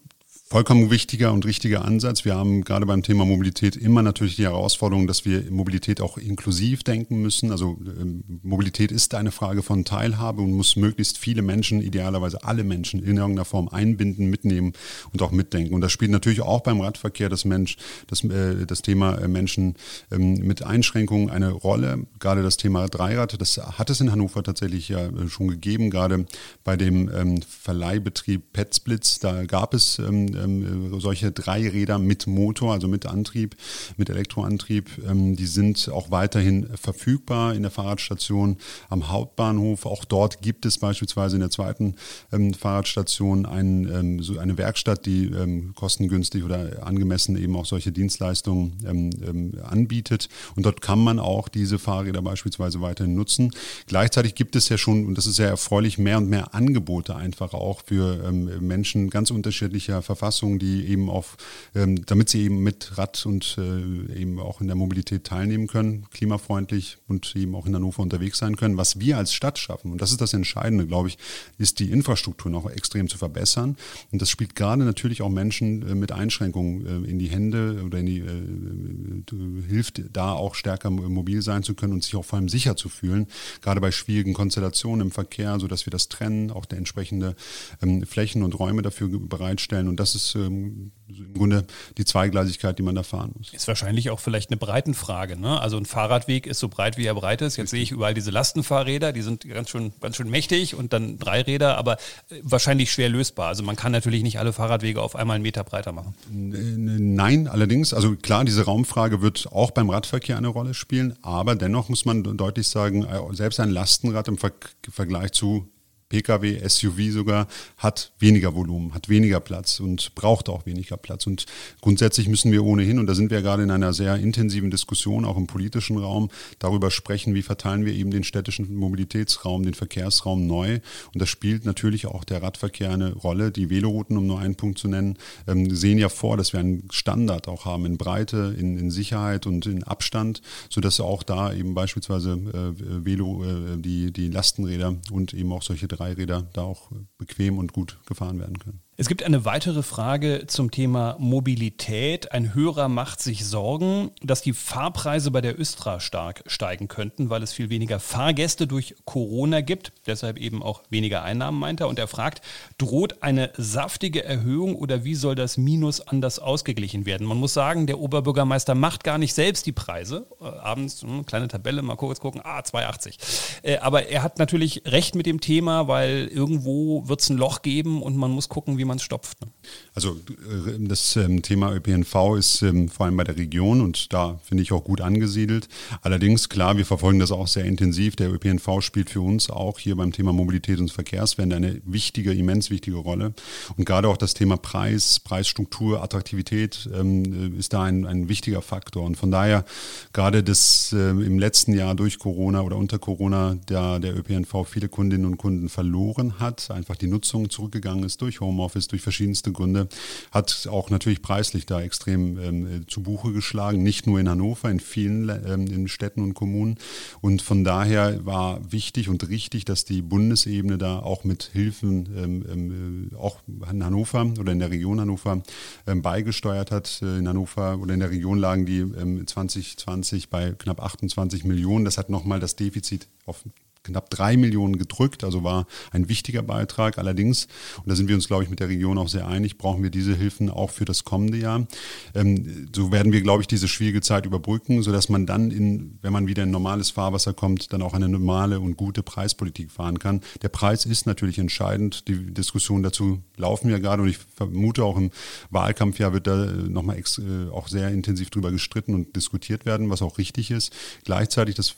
Vollkommen 0.50 0.90
wichtiger 0.90 1.34
und 1.34 1.46
richtiger 1.46 1.84
Ansatz. 1.84 2.24
Wir 2.24 2.36
haben 2.36 2.64
gerade 2.64 2.86
beim 2.86 3.04
Thema 3.04 3.26
Mobilität 3.26 3.76
immer 3.76 4.02
natürlich 4.02 4.38
die 4.38 4.44
Herausforderung, 4.44 5.06
dass 5.06 5.26
wir 5.26 5.52
Mobilität 5.52 6.00
auch 6.00 6.18
inklusiv 6.18 6.84
denken 6.84 7.22
müssen. 7.22 7.52
Also 7.52 7.78
ähm, 7.86 8.24
Mobilität 8.44 8.94
ist 8.94 9.14
eine 9.14 9.32
Frage 9.32 9.62
von 9.62 9.84
Teilhabe 9.84 10.42
und 10.42 10.54
muss 10.54 10.78
möglichst 10.78 11.18
viele 11.18 11.42
Menschen, 11.42 11.82
idealerweise 11.82 12.46
alle 12.46 12.64
Menschen 12.64 13.04
in 13.04 13.18
irgendeiner 13.18 13.44
Form 13.44 13.68
einbinden, 13.68 14.30
mitnehmen 14.30 14.72
und 15.12 15.22
auch 15.22 15.32
mitdenken. 15.32 15.74
Und 15.74 15.82
das 15.82 15.92
spielt 15.92 16.12
natürlich 16.12 16.40
auch 16.40 16.62
beim 16.62 16.80
Radverkehr 16.80 17.28
das 17.28 17.44
Mensch, 17.44 17.76
das, 18.08 18.24
äh, 18.24 18.66
das 18.66 18.82
Thema 18.82 19.18
äh, 19.18 19.28
Menschen 19.28 19.76
ähm, 20.12 20.36
mit 20.36 20.64
Einschränkungen 20.64 21.30
eine 21.30 21.52
Rolle. 21.52 22.08
Gerade 22.20 22.42
das 22.42 22.56
Thema 22.56 22.88
Dreirad, 22.88 23.42
das 23.42 23.58
hat 23.58 23.90
es 23.90 24.00
in 24.00 24.14
Hannover 24.14 24.44
tatsächlich 24.44 24.88
ja 24.88 25.08
äh, 25.08 25.28
schon 25.28 25.50
gegeben, 25.50 25.90
gerade 25.90 26.26
bei 26.64 26.78
dem 26.78 27.12
ähm, 27.14 27.42
Verleihbetrieb 27.42 28.54
Petsblitz. 28.54 29.20
Da 29.20 29.44
gab 29.44 29.74
es 29.74 30.00
ähm, 30.42 31.00
solche 31.00 31.32
Dreiräder 31.32 32.00
mit 32.00 32.28
Motor, 32.28 32.74
also 32.74 32.88
mit 32.88 33.06
Antrieb, 33.06 33.56
mit 33.98 34.10
Elektroantrieb, 34.10 34.90
ähm, 35.08 35.36
die 35.36 35.46
sind 35.46 35.90
auch 35.92 36.12
weiterhin 36.12 36.68
verfügbar 36.76 37.54
in 37.54 37.64
der 37.64 37.72
Fahrradstation 37.72 38.58
am 38.90 39.10
Hauptbahnhof. 39.10 39.86
Auch 39.86 40.06
dort 40.06 40.42
gibt 40.42 40.66
es 40.66 40.78
beispielsweise 40.78 41.36
in 41.36 41.42
der 41.42 41.50
zweiten 41.50 41.96
ähm, 42.32 42.54
Fahrradstation 42.54 43.46
ein, 43.46 43.90
ähm, 43.92 44.22
so 44.22 44.38
eine 44.38 44.58
Werkstatt, 44.58 45.06
die 45.06 45.26
ähm, 45.26 45.74
kostengünstig 45.76 46.44
oder 46.44 46.86
angemessen 46.86 47.38
eben 47.38 47.56
auch 47.56 47.66
solche 47.66 47.92
Dienstleistungen 47.92 48.78
ähm, 48.86 49.54
anbietet. 49.64 50.30
Und 50.56 50.66
dort 50.66 50.82
kann 50.82 51.00
man 51.00 51.20
auch 51.20 51.50
diese 51.50 51.80
Fahrräder 51.80 52.22
beispielsweise 52.22 52.82
weiterhin 52.82 53.16
nutzen. 53.16 53.52
Gleichzeitig 53.88 54.36
gibt 54.36 54.56
es 54.56 54.70
ja 54.70 54.78
schon, 54.78 55.06
und 55.06 55.18
das 55.18 55.26
ist 55.26 55.36
sehr 55.36 55.50
erfreulich, 55.50 55.98
mehr 55.98 56.18
und 56.18 56.30
mehr 56.30 56.54
Angebote 56.54 57.16
einfach 57.16 57.54
auch 57.54 57.82
für 57.86 58.32
Menschen 58.32 59.10
ganz 59.10 59.32
unterschiedlicher 59.32 60.02
Verfassungen 60.02 60.27
Verfassung, 60.28 60.60
die 60.60 60.88
eben 60.88 61.10
auf, 61.10 61.38
ähm, 61.74 62.06
damit 62.06 62.28
sie 62.28 62.44
eben 62.44 62.62
mit 62.62 62.98
Rad 62.98 63.26
und 63.26 63.58
äh, 63.58 64.20
eben 64.20 64.40
auch 64.40 64.60
in 64.60 64.68
der 64.68 64.76
Mobilität 64.76 65.24
teilnehmen 65.24 65.68
können, 65.68 66.06
klimafreundlich 66.12 66.98
und 67.08 67.34
eben 67.38 67.56
auch 67.56 67.66
in 67.66 67.74
Hannover 67.74 68.02
unterwegs 68.02 68.38
sein 68.38 68.58
können. 68.58 68.76
Was 68.76 69.00
wir 69.00 69.18
als 69.18 69.34
Stadt 69.34 69.58
schaffen, 69.58 69.94
und 69.94 70.02
das 70.02 70.12
ist 70.12 70.20
das 70.20 70.34
Entscheidende, 70.34 70.86
glaube 70.86 71.08
ich, 71.08 71.18
ist 71.58 71.80
die 71.80 71.92
Infrastruktur 71.92 72.52
noch 72.52 72.70
extrem 72.70 73.08
zu 73.08 73.18
verbessern. 73.18 73.78
Und 74.12 74.22
das 74.22 74.30
spielt 74.30 74.56
gerade 74.56 74.84
natürlich 74.84 75.22
auch 75.22 75.30
Menschen 75.30 75.88
äh, 75.88 75.96
mit 75.96 76.12
Einschränkungen 76.12 77.06
äh, 77.06 77.10
in 77.10 77.20
die 77.20 77.30
Hände 77.30 77.84
oder 77.86 78.00
in 78.00 78.06
die, 78.06 78.20
äh, 78.20 79.66
hilft 79.70 80.02
da 80.12 80.34
auch 80.34 80.56
stärker 80.56 80.90
mobil 80.90 81.42
sein 81.42 81.64
zu 81.64 81.74
können 81.74 81.94
und 81.94 82.04
sich 82.04 82.18
auch 82.18 82.26
vor 82.26 82.38
allem 82.38 82.50
sicher 82.50 82.76
zu 82.76 82.90
fühlen, 82.90 83.28
gerade 83.62 83.80
bei 83.80 83.92
schwierigen 83.92 84.34
Konstellationen 84.34 85.08
im 85.08 85.12
Verkehr, 85.12 85.58
sodass 85.60 85.86
wir 85.86 85.92
das 85.92 86.10
trennen, 86.10 86.52
auch 86.52 86.66
der 86.66 86.80
entsprechende 86.80 87.36
ähm, 87.82 88.06
Flächen 88.06 88.44
und 88.44 88.60
Räume 88.60 88.82
dafür 88.82 89.08
bereitstellen. 89.08 89.88
Und 89.88 90.00
das 90.00 90.16
ist 90.16 90.17
ähm, 90.36 90.92
im 91.10 91.34
Grunde 91.34 91.66
die 91.98 92.06
Zweigleisigkeit, 92.06 92.78
die 92.78 92.84
man 92.84 92.96
da 92.96 93.04
fahren 93.04 93.32
muss. 93.38 93.54
Ist 93.54 93.68
wahrscheinlich 93.68 94.10
auch 94.10 94.20
vielleicht 94.20 94.50
eine 94.50 94.58
Breitenfrage. 94.58 95.40
Ne? 95.40 95.60
Also 95.60 95.78
ein 95.78 95.86
Fahrradweg 95.86 96.48
ist 96.48 96.60
so 96.60 96.68
breit, 96.68 96.98
wie 96.98 97.06
er 97.06 97.16
breit 97.16 97.42
ist. 97.42 97.56
Jetzt 97.58 97.72
sehe 97.72 97.82
ich 97.82 97.92
überall 97.92 98.14
diese 98.14 98.32
Lastenfahrräder, 98.32 99.14
die 99.14 99.22
sind 99.22 99.48
ganz 99.48 99.70
schön, 99.70 99.94
ganz 100.02 100.16
schön 100.16 100.30
mächtig 100.30 100.76
und 100.76 100.94
dann 100.94 101.18
Dreiräder, 101.18 101.78
aber 101.78 101.94
äh, 102.30 102.42
wahrscheinlich 102.42 102.92
schwer 102.92 103.10
lösbar. 103.10 103.48
Also 103.48 103.64
man 103.64 103.76
kann 103.76 103.92
natürlich 103.92 104.24
nicht 104.24 104.40
alle 104.40 104.54
Fahrradwege 104.54 105.02
auf 105.02 105.16
einmal 105.16 105.36
einen 105.36 105.44
Meter 105.44 105.64
breiter 105.64 105.92
machen. 105.92 106.14
Nein, 106.30 107.48
allerdings, 107.48 107.94
also 107.94 108.16
klar, 108.16 108.46
diese 108.46 108.66
Raumfrage 108.66 109.22
wird 109.22 109.48
auch 109.52 109.72
beim 109.72 109.90
Radverkehr 109.90 110.38
eine 110.38 110.50
Rolle 110.50 110.74
spielen, 110.74 111.18
aber 111.22 111.56
dennoch 111.56 111.90
muss 111.90 112.06
man 112.06 112.24
deutlich 112.24 112.68
sagen, 112.68 113.04
äh, 113.04 113.20
selbst 113.34 113.60
ein 113.60 113.70
Lastenrad 113.70 114.28
im 114.28 114.38
Vergleich 114.38 115.32
zu 115.32 115.70
Pkw, 116.10 116.66
SUV 116.68 117.12
sogar, 117.12 117.48
hat 117.78 118.14
weniger 118.20 118.56
Volumen, 118.56 118.94
hat 118.94 119.10
weniger 119.10 119.42
Platz 119.42 119.82
und 119.82 120.16
braucht 120.16 120.48
auch 120.48 120.66
weniger 120.66 120.96
Platz. 120.96 121.28
Und 121.28 121.46
grundsätzlich 121.82 122.30
müssen 122.30 122.52
wir 122.52 122.64
ohnehin, 122.64 122.98
und 123.00 123.08
da 123.08 123.16
sind 123.16 123.30
wir 123.30 123.42
gerade 123.42 123.64
in 123.64 123.72
einer 123.72 123.92
sehr 123.92 124.16
intensiven 124.16 124.72
Diskussion, 124.72 125.26
auch 125.26 125.36
im 125.36 125.48
politischen 125.48 125.98
Raum, 125.98 126.30
darüber 126.60 126.92
sprechen, 126.92 127.34
wie 127.34 127.42
verteilen 127.42 127.86
wir 127.86 127.94
eben 127.94 128.12
den 128.12 128.24
städtischen 128.24 128.74
Mobilitätsraum, 128.76 129.64
den 129.64 129.74
Verkehrsraum 129.74 130.48
neu. 130.48 130.80
Und 131.14 131.22
da 131.22 131.26
spielt 131.26 131.66
natürlich 131.66 132.06
auch 132.06 132.24
der 132.24 132.42
Radverkehr 132.42 132.92
eine 132.92 133.14
Rolle. 133.14 133.52
Die 133.52 133.70
Velorouten, 133.70 134.18
um 134.18 134.28
nur 134.28 134.40
einen 134.40 134.56
Punkt 134.56 134.80
zu 134.80 134.88
nennen, 134.88 135.18
ähm, 135.46 135.76
sehen 135.76 135.98
ja 135.98 136.08
vor, 136.08 136.38
dass 136.38 136.54
wir 136.54 136.62
einen 136.62 136.88
Standard 136.90 137.50
auch 137.50 137.66
haben 137.66 137.86
in 137.86 137.98
Breite, 137.98 138.56
in, 138.58 138.78
in 138.78 138.92
Sicherheit 138.92 139.46
und 139.46 139.66
in 139.66 139.84
Abstand, 139.84 140.42
sodass 140.70 141.02
auch 141.02 141.24
da 141.24 141.54
eben 141.54 141.74
beispielsweise 141.74 142.32
äh, 142.32 143.06
Velo, 143.06 143.44
äh, 143.44 143.78
die, 143.78 144.14
die 144.14 144.30
Lastenräder 144.30 144.96
und 145.12 145.34
eben 145.34 145.52
auch 145.52 145.64
solche 145.64 145.88
Dreiräder 145.98 146.44
da 146.54 146.64
auch 146.64 146.92
bequem 147.18 147.58
und 147.58 147.74
gut 147.74 148.00
gefahren 148.06 148.40
werden 148.40 148.60
können. 148.60 148.82
Es 149.00 149.08
gibt 149.08 149.22
eine 149.22 149.46
weitere 149.46 149.84
Frage 149.84 150.46
zum 150.48 150.72
Thema 150.72 151.18
Mobilität. 151.20 152.32
Ein 152.32 152.56
Hörer 152.56 152.90
macht 152.90 153.22
sich 153.22 153.46
Sorgen, 153.46 154.10
dass 154.24 154.42
die 154.42 154.54
Fahrpreise 154.54 155.30
bei 155.30 155.40
der 155.40 155.60
Östra 155.60 156.00
stark 156.00 156.42
steigen 156.48 156.88
könnten, 156.88 157.30
weil 157.30 157.44
es 157.44 157.54
viel 157.54 157.70
weniger 157.70 158.00
Fahrgäste 158.00 158.66
durch 158.66 158.96
Corona 159.06 159.62
gibt, 159.62 159.92
deshalb 160.08 160.40
eben 160.40 160.64
auch 160.64 160.82
weniger 160.90 161.22
Einnahmen, 161.22 161.60
meint 161.60 161.80
er. 161.80 161.90
Und 161.90 162.00
er 162.00 162.08
fragt, 162.08 162.42
droht 162.80 163.22
eine 163.22 163.52
saftige 163.56 164.24
Erhöhung 164.24 164.76
oder 164.76 165.04
wie 165.04 165.14
soll 165.14 165.36
das 165.36 165.58
Minus 165.58 166.02
anders 166.02 166.40
ausgeglichen 166.40 167.06
werden? 167.06 167.28
Man 167.28 167.38
muss 167.38 167.54
sagen, 167.54 167.86
der 167.86 168.00
Oberbürgermeister 168.00 168.74
macht 168.74 169.04
gar 169.04 169.20
nicht 169.20 169.36
selbst 169.36 169.68
die 169.68 169.74
Preise. 169.74 170.26
Äh, 170.42 170.46
abends, 170.46 171.04
mh, 171.04 171.10
hm, 171.10 171.26
kleine 171.28 171.48
Tabelle, 171.48 171.84
mal 171.84 171.98
kurz 171.98 172.20
gucken, 172.20 172.42
ah, 172.44 172.62
2,80. 172.62 173.62
Äh, 173.62 173.78
aber 173.78 174.08
er 174.08 174.24
hat 174.24 174.40
natürlich 174.40 174.82
recht 174.86 175.14
mit 175.14 175.28
dem 175.28 175.40
Thema, 175.40 175.88
weil 175.88 176.26
irgendwo 176.34 177.08
wird 177.08 177.22
es 177.22 177.30
ein 177.30 177.38
Loch 177.38 177.62
geben 177.62 178.02
und 178.02 178.18
man 178.18 178.32
muss 178.32 178.50
gucken, 178.50 178.80
wie 178.80 178.87
man 178.88 178.98
es 178.98 179.04
stopft. 179.04 179.42
Ne? 179.42 179.52
Also 179.94 180.14
äh, 180.14 180.78
das 180.80 181.16
ähm, 181.16 181.42
Thema 181.42 181.74
ÖPNV 181.74 182.36
ist 182.38 182.62
ähm, 182.62 182.90
vor 182.90 183.06
allem 183.06 183.18
bei 183.18 183.24
der 183.24 183.38
Region 183.38 183.82
und 183.82 184.14
da 184.14 184.40
finde 184.44 184.64
ich 184.64 184.72
auch 184.72 184.84
gut 184.84 185.02
angesiedelt. 185.02 185.68
Allerdings, 186.02 186.50
klar, 186.50 186.78
wir 186.78 186.86
verfolgen 186.86 187.20
das 187.20 187.32
auch 187.32 187.48
sehr 187.48 187.66
intensiv. 187.66 188.16
Der 188.16 188.32
ÖPNV 188.32 188.82
spielt 188.82 189.10
für 189.10 189.22
uns 189.22 189.50
auch 189.50 189.80
hier 189.80 189.96
beim 189.96 190.12
Thema 190.12 190.34
Mobilität 190.34 190.80
und 190.80 190.92
Verkehrswende 190.92 191.56
eine 191.56 191.82
wichtige, 191.86 192.34
immens 192.34 192.70
wichtige 192.70 192.98
Rolle. 192.98 193.34
Und 193.76 193.86
gerade 193.86 194.08
auch 194.08 194.18
das 194.18 194.34
Thema 194.34 194.58
Preis, 194.58 195.20
Preisstruktur, 195.20 196.04
Attraktivität 196.04 196.90
ähm, 196.94 197.58
ist 197.58 197.74
da 197.74 197.84
ein, 197.84 198.06
ein 198.06 198.30
wichtiger 198.30 198.62
Faktor. 198.62 199.04
Und 199.06 199.16
von 199.16 199.32
daher 199.32 199.66
gerade 200.14 200.44
das 200.44 200.94
äh, 200.94 201.10
im 201.10 201.40
letzten 201.40 201.74
Jahr 201.74 201.96
durch 201.96 202.20
Corona 202.20 202.62
oder 202.62 202.78
unter 202.78 203.00
Corona, 203.00 203.58
da 203.66 204.00
der 204.00 204.16
ÖPNV 204.16 204.66
viele 204.66 204.90
Kundinnen 204.90 205.26
und 205.26 205.38
Kunden 205.38 205.70
verloren 205.70 206.40
hat, 206.40 206.72
einfach 206.72 206.96
die 206.96 207.08
Nutzung 207.08 207.50
zurückgegangen 207.50 208.04
ist 208.04 208.22
durch 208.22 208.40
Homeoffice, 208.42 208.77
durch 208.86 209.02
verschiedenste 209.02 209.52
Gründe, 209.52 209.88
hat 210.32 210.68
auch 210.70 210.90
natürlich 210.90 211.22
preislich 211.22 211.66
da 211.66 211.82
extrem 211.82 212.40
ähm, 212.40 212.86
zu 212.88 213.02
Buche 213.02 213.32
geschlagen, 213.32 213.82
nicht 213.82 214.06
nur 214.06 214.20
in 214.20 214.30
Hannover, 214.30 214.70
in 214.70 214.80
vielen 214.80 215.30
ähm, 215.30 215.68
in 215.68 215.88
Städten 215.88 216.22
und 216.22 216.34
Kommunen. 216.34 216.78
Und 217.22 217.42
von 217.42 217.64
daher 217.64 218.26
war 218.26 218.72
wichtig 218.72 219.10
und 219.10 219.28
richtig, 219.30 219.66
dass 219.66 219.86
die 219.86 220.02
Bundesebene 220.02 220.78
da 220.78 221.00
auch 221.00 221.24
mit 221.24 221.50
Hilfen 221.54 222.10
ähm, 222.16 222.46
ähm 222.48 223.12
auch 223.18 223.40
in 223.48 223.84
Hannover 223.84 224.32
oder 224.40 224.52
in 224.52 224.60
der 224.60 224.70
Region 224.70 225.00
Hannover 225.00 225.42
ähm, 225.88 226.02
beigesteuert 226.02 226.72
hat. 226.72 227.02
Äh, 227.02 227.18
in 227.18 227.28
Hannover 227.28 227.80
oder 227.80 227.94
in 227.94 228.00
der 228.00 228.12
Region 228.12 228.38
lagen 228.38 228.66
die 228.66 228.86
2020 229.26 230.24
ähm, 230.24 230.28
bei 230.30 230.52
knapp 230.52 230.82
28 230.82 231.44
Millionen. 231.46 231.86
Das 231.86 231.98
hat 231.98 232.10
nochmal 232.10 232.40
das 232.40 232.56
Defizit 232.56 233.08
auf 233.26 233.44
knapp 233.88 234.10
drei 234.10 234.38
Millionen 234.38 234.78
gedrückt, 234.78 235.24
also 235.24 235.44
war 235.44 235.68
ein 235.92 236.10
wichtiger 236.10 236.44
Beitrag. 236.44 236.98
Allerdings, 236.98 237.48
und 237.78 237.90
da 237.90 237.96
sind 237.96 238.08
wir 238.08 238.16
uns, 238.16 238.28
glaube 238.28 238.44
ich, 238.44 238.50
mit 238.50 238.60
der 238.60 238.70
Region 238.70 238.98
auch 238.98 239.08
sehr 239.08 239.28
einig, 239.28 239.58
brauchen 239.58 239.84
wir 239.84 239.90
diese 239.90 240.16
Hilfen 240.16 240.50
auch 240.50 240.70
für 240.70 240.86
das 240.86 241.04
kommende 241.04 241.38
Jahr. 241.38 241.68
Ähm, 242.14 242.68
so 242.76 242.92
werden 242.92 243.12
wir, 243.12 243.22
glaube 243.22 243.42
ich, 243.42 243.48
diese 243.48 243.68
schwierige 243.68 244.02
Zeit 244.02 244.26
überbrücken, 244.26 244.84
sodass 244.84 245.10
man 245.10 245.26
dann, 245.26 245.52
in, 245.52 245.98
wenn 246.02 246.14
man 246.14 246.28
wieder 246.28 246.44
in 246.44 246.52
normales 246.52 246.92
Fahrwasser 246.92 247.34
kommt, 247.34 247.74
dann 247.74 247.82
auch 247.82 247.94
eine 247.94 248.10
normale 248.10 248.60
und 248.60 248.78
gute 248.78 249.04
Preispolitik 249.04 249.72
fahren 249.72 250.00
kann. 250.00 250.22
Der 250.42 250.50
Preis 250.50 250.86
ist 250.86 251.06
natürlich 251.06 251.40
entscheidend. 251.40 252.08
Die 252.08 252.34
Diskussionen 252.34 252.84
dazu 252.84 253.22
laufen 253.36 253.70
ja 253.70 253.80
gerade 253.80 254.04
und 254.04 254.10
ich 254.10 254.18
vermute 254.18 254.84
auch 254.84 254.98
im 254.98 255.12
Wahlkampfjahr 255.50 256.14
wird 256.14 256.28
da 256.28 256.46
nochmal 256.46 256.98
äh, 256.98 257.50
auch 257.52 257.68
sehr 257.68 257.90
intensiv 257.90 258.30
drüber 258.30 258.52
gestritten 258.52 258.94
und 258.94 259.16
diskutiert 259.16 259.66
werden, 259.66 259.90
was 259.90 260.02
auch 260.02 260.18
richtig 260.18 260.52
ist. 260.52 260.74
Gleichzeitig 261.04 261.56
das 261.56 261.70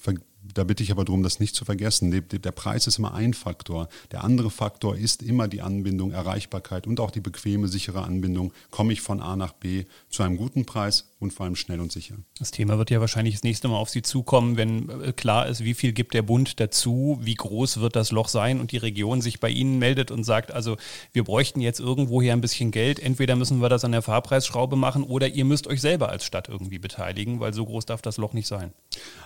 da 0.42 0.64
bitte 0.64 0.84
ich 0.84 0.92
aber 0.92 1.06
darum, 1.06 1.24
das 1.24 1.40
nicht 1.40 1.56
zu 1.56 1.66
vergessen. 1.66 2.12
Der 2.12 2.52
Preis 2.52 2.88
ist 2.88 2.98
immer 2.98 3.14
ein 3.14 3.34
Faktor. 3.34 3.90
Der 4.12 4.24
andere 4.24 4.50
Faktor 4.50 4.96
ist 4.96 5.22
immer 5.22 5.48
die 5.48 5.62
Anbindung, 5.62 6.12
Erreichbarkeit 6.12 6.88
und 6.88 7.00
auch 7.00 7.12
die 7.12 7.20
bequeme, 7.20 7.68
sichere 7.68 8.04
Anbindung. 8.04 8.54
Komme 8.72 8.94
ich 8.94 9.02
von 9.02 9.22
A 9.22 9.36
nach 9.36 9.54
B 9.54 9.86
zu 10.10 10.24
einem 10.24 10.38
guten 10.38 10.66
Preis 10.66 11.12
und 11.20 11.34
vor 11.34 11.46
allem 11.46 11.56
schnell 11.56 11.82
und 11.82 11.92
sicher. 11.92 12.16
Das 12.40 12.52
Thema 12.52 12.78
wird 12.78 12.90
ja 12.90 13.02
wahrscheinlich 13.02 13.36
das 13.36 13.44
nächste 13.44 13.68
Mal 13.68 13.78
auf 13.78 13.90
Sie 13.90 14.02
zukommen, 14.02 14.56
wenn 14.56 14.90
äh, 15.02 15.12
klar 15.12 15.48
ist, 15.48 15.64
wie 15.64 15.74
viel 15.74 15.92
gibt 15.92 16.14
der 16.14 16.22
Bund 16.22 16.60
dazu, 16.60 17.20
wie 17.22 17.36
groß 17.36 17.82
wird 17.82 17.96
das 17.96 18.12
Loch 18.12 18.30
sein 18.30 18.60
und 18.60 18.72
die 18.72 18.78
Region 18.78 19.22
sich 19.22 19.40
bei 19.40 19.50
Ihnen 19.50 19.80
meldet 19.80 20.12
und 20.12 20.24
sagt, 20.24 20.52
also 20.52 20.78
wir 21.12 21.24
bräuchten 21.24 21.62
jetzt 21.62 21.80
irgendwo 21.80 22.22
hier 22.22 22.34
ein 22.34 22.42
bisschen 22.42 22.72
Geld. 22.72 23.00
Entweder 23.00 23.36
müssen 23.36 23.62
wir 23.62 23.70
das 23.70 23.84
an 23.84 23.92
der 23.92 24.02
Fahrpreisschraube 24.02 24.78
machen 24.78 25.04
oder 25.04 25.28
ihr 25.28 25.46
müsst 25.46 25.68
euch 25.68 25.82
selber 25.82 26.10
als 26.10 26.24
Stadt 26.24 26.48
irgendwie 26.48 26.80
beteiligen, 26.80 27.40
weil 27.40 27.54
so 27.54 27.66
groß 27.66 27.86
darf 27.86 28.02
das 28.02 28.18
Loch 28.18 28.34
nicht 28.34 28.48
sein. 28.48 28.74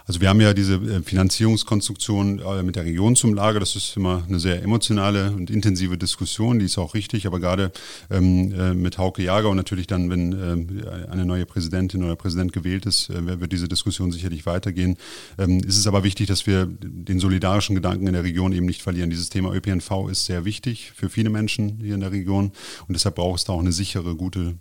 Also 0.05 0.19
wir 0.19 0.29
haben 0.29 0.41
ja 0.41 0.53
diese 0.53 0.75
äh, 0.75 1.01
Finanzierungskonstruktion 1.01 2.39
äh, 2.39 2.63
mit 2.63 2.75
der 2.75 2.83
Region 2.83 3.15
zum 3.15 3.33
Lager. 3.33 3.59
Das 3.59 3.75
ist 3.75 3.95
immer 3.95 4.23
eine 4.27 4.39
sehr 4.39 4.61
emotionale 4.61 5.31
und 5.31 5.49
intensive 5.49 5.97
Diskussion, 5.97 6.59
die 6.59 6.65
ist 6.65 6.77
auch 6.77 6.93
richtig. 6.93 7.25
Aber 7.25 7.39
gerade 7.39 7.71
ähm, 8.11 8.81
mit 8.81 8.97
Hauke 8.97 9.23
Jager 9.23 9.49
und 9.49 9.57
natürlich 9.57 9.87
dann, 9.87 10.09
wenn 10.09 10.33
ähm, 10.33 10.83
eine 11.09 11.25
neue 11.25 11.45
Präsidentin 11.45 12.03
oder 12.03 12.15
Präsident 12.15 12.51
gewählt 12.51 12.85
ist, 12.85 13.09
äh, 13.09 13.39
wird 13.39 13.51
diese 13.51 13.67
Diskussion 13.69 14.11
sicherlich 14.11 14.45
weitergehen. 14.45 14.97
Ähm, 15.37 15.61
es 15.65 15.77
ist 15.77 15.87
aber 15.87 16.03
wichtig, 16.03 16.27
dass 16.27 16.47
wir 16.47 16.65
den 16.65 17.19
solidarischen 17.19 17.75
Gedanken 17.75 18.07
in 18.07 18.13
der 18.13 18.23
Region 18.23 18.51
eben 18.51 18.65
nicht 18.65 18.81
verlieren. 18.81 19.09
Dieses 19.09 19.29
Thema 19.29 19.53
ÖPNV 19.53 20.09
ist 20.09 20.25
sehr 20.25 20.43
wichtig 20.43 20.91
für 20.93 21.09
viele 21.09 21.29
Menschen 21.29 21.79
hier 21.81 21.95
in 21.95 22.01
der 22.01 22.11
Region 22.11 22.51
und 22.87 22.93
deshalb 22.93 23.15
braucht 23.15 23.39
es 23.39 23.45
da 23.45 23.53
auch 23.53 23.59
eine 23.59 23.71
sichere, 23.71 24.15
gute 24.15 24.55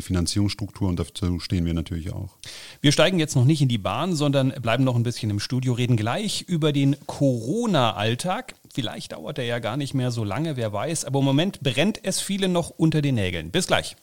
Finanzierungsstruktur 0.00 0.88
und 0.88 1.00
dazu 1.00 1.40
stehen 1.40 1.66
wir 1.66 1.74
natürlich 1.74 2.12
auch. 2.12 2.36
Wir 2.80 2.92
steigen 2.92 3.18
jetzt 3.18 3.34
noch 3.34 3.44
nicht 3.44 3.60
in 3.60 3.68
die 3.68 3.78
Bahn, 3.78 4.14
sondern 4.14 4.53
bleiben 4.60 4.84
noch 4.84 4.96
ein 4.96 5.02
bisschen 5.02 5.30
im 5.30 5.40
Studio, 5.40 5.72
reden 5.72 5.96
gleich 5.96 6.42
über 6.42 6.72
den 6.72 6.96
Corona-Alltag. 7.06 8.54
Vielleicht 8.72 9.12
dauert 9.12 9.38
er 9.38 9.44
ja 9.44 9.58
gar 9.58 9.76
nicht 9.76 9.94
mehr 9.94 10.10
so 10.10 10.24
lange, 10.24 10.56
wer 10.56 10.72
weiß, 10.72 11.04
aber 11.04 11.20
im 11.20 11.24
Moment 11.24 11.60
brennt 11.60 12.00
es 12.02 12.20
viele 12.20 12.48
noch 12.48 12.70
unter 12.70 13.02
den 13.02 13.14
Nägeln. 13.16 13.50
Bis 13.50 13.66
gleich. 13.66 13.96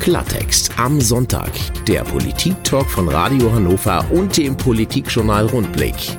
Klartext 0.00 0.78
am 0.78 1.00
Sonntag. 1.00 1.52
Der 1.86 2.04
Politik-Talk 2.04 2.88
von 2.88 3.08
Radio 3.08 3.52
Hannover 3.52 4.10
und 4.10 4.36
dem 4.36 4.56
Politikjournal 4.56 5.46
Rundblick. 5.46 6.16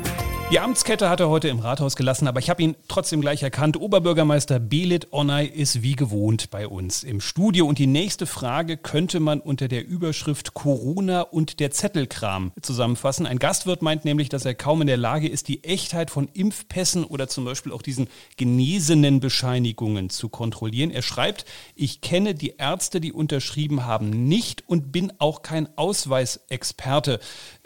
Die 0.52 0.60
Amtskette 0.60 1.12
hat 1.12 1.20
er 1.20 1.30
heute 1.30 1.48
im 1.48 1.60
Rathaus 1.60 1.96
gelassen, 1.96 2.28
aber 2.28 2.40
ich 2.40 2.50
habe 2.50 2.64
ihn 2.64 2.76
trotzdem 2.88 3.22
gleich 3.22 3.44
erkannt. 3.44 3.80
Oberbürgermeister 3.80 4.60
Belit 4.60 5.14
Onay 5.14 5.46
ist 5.46 5.84
wie 5.84 5.96
gewohnt 5.96 6.50
bei 6.50 6.68
uns 6.68 7.04
im 7.04 7.22
Studio. 7.22 7.68
Und 7.68 7.78
die 7.78 7.86
nächste 7.86 8.26
Frage 8.26 8.76
könnte 8.76 9.20
man 9.20 9.42
unter 9.42 9.68
der 9.68 9.86
Überschrift 9.86 10.56
Corona 10.56 11.22
und 11.22 11.60
der 11.60 11.70
Zettelkram 11.70 12.52
zusammenfassen. 12.64 13.28
Ein 13.28 13.38
Gastwirt 13.38 13.84
meint 13.84 14.06
nämlich, 14.06 14.30
dass 14.30 14.44
er 14.44 14.56
kaum 14.56 14.82
in 14.82 14.88
der 14.88 14.98
Lage 14.98 15.28
ist, 15.28 15.50
die 15.50 15.64
Echtheit 15.64 16.10
von 16.10 16.28
Impfpässen 16.34 17.04
oder 17.04 17.28
zum 17.28 17.46
Beispiel 17.46 17.72
auch 17.72 17.84
diesen 17.84 18.08
genesenen 18.38 19.20
Bescheinigungen 19.20 20.10
zu 20.10 20.30
kontrollieren. 20.30 20.90
Er 20.90 21.04
schreibt, 21.04 21.46
ich 21.76 22.02
kenne 22.02 22.34
die 22.34 22.56
Ärzte, 22.58 23.00
die 23.00 23.14
unterschrieben 23.14 23.86
haben, 23.86 24.10
nicht 24.10 24.64
und 24.68 24.92
bin 24.92 25.14
auch 25.20 25.44
kein 25.44 25.70
Ausweisexperte. 25.78 27.20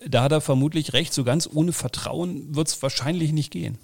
Da 0.05 0.23
hat 0.23 0.33
er 0.33 0.41
vermutlich 0.41 0.91
recht, 0.91 1.13
so 1.13 1.23
ganz 1.23 1.49
ohne 1.49 1.71
Vertrauen 1.71 2.53
wird 2.53 2.67
es 2.67 2.72
wahrscheinlich 2.81 3.31
nicht 3.31 3.51
gehen. 3.51 3.77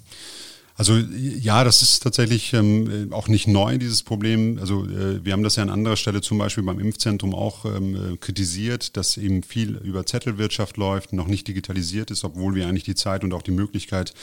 Also 0.80 0.96
ja, 0.96 1.66
das 1.66 1.82
ist 1.82 2.04
tatsächlich 2.04 2.54
ähm, 2.54 3.10
auch 3.12 3.28
nicht 3.28 3.50
neu, 3.50 3.78
dieses 3.78 4.02
Problem. 4.02 4.60
Also 4.62 4.86
äh, 4.86 5.26
wir 5.26 5.34
haben 5.34 5.44
das 5.44 5.58
ja 5.58 5.64
an 5.64 5.70
anderer 5.70 5.98
Stelle 5.98 6.22
zum 6.22 6.38
Beispiel 6.38 6.64
beim 6.64 6.80
Impfzentrum 6.80 7.36
auch 7.36 7.66
ähm, 7.66 8.14
äh, 8.14 8.16
kritisiert, 8.16 8.96
dass 8.96 9.18
eben 9.18 9.44
viel 9.44 9.76
über 9.76 10.06
Zettelwirtschaft 10.06 10.78
läuft, 10.78 11.12
noch 11.12 11.28
nicht 11.28 11.50
digitalisiert 11.50 12.12
ist, 12.12 12.24
obwohl 12.24 12.56
wir 12.56 12.66
eigentlich 12.66 12.86
die 12.86 12.96
Zeit 12.96 13.26
und 13.26 13.34
auch 13.34 13.42
die 13.42 13.52
Möglichkeit 13.52 14.14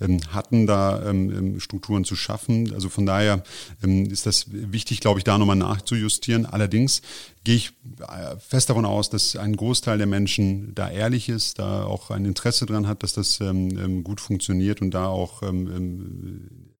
ähm, 0.00 0.20
hatten, 0.30 0.66
da 0.66 1.06
ähm, 1.06 1.30
ähm, 1.36 1.60
Strukturen 1.60 2.06
zu 2.06 2.16
schaffen. 2.16 2.72
Also 2.72 2.88
von 2.88 3.04
daher 3.04 3.42
ähm, 3.84 4.06
ist 4.06 4.24
das 4.24 4.46
wichtig, 4.48 5.00
glaube 5.00 5.20
ich, 5.20 5.24
da 5.24 5.36
nochmal 5.36 5.56
nachzujustieren. 5.56 6.46
Allerdings 6.46 7.02
gehe 7.46 7.54
ich 7.54 7.72
äh, 8.00 8.36
fest 8.40 8.70
davon 8.70 8.84
aus, 8.84 9.08
dass 9.08 9.36
ein 9.36 9.54
Großteil 9.54 9.98
der 9.98 10.08
Menschen 10.08 10.74
da 10.74 10.90
ehrlich 10.90 11.28
ist, 11.28 11.60
da 11.60 11.84
auch 11.84 12.10
ein 12.10 12.24
Interesse 12.24 12.66
dran 12.66 12.88
hat, 12.88 13.04
dass 13.04 13.12
das 13.12 13.40
ähm, 13.40 13.78
ähm 13.78 14.02
gut 14.02 14.20
funktioniert 14.20 14.82
und 14.82 14.90
da 14.90 15.06
auch 15.06 15.44
ähm, 15.44 15.70
ähm 15.72 16.75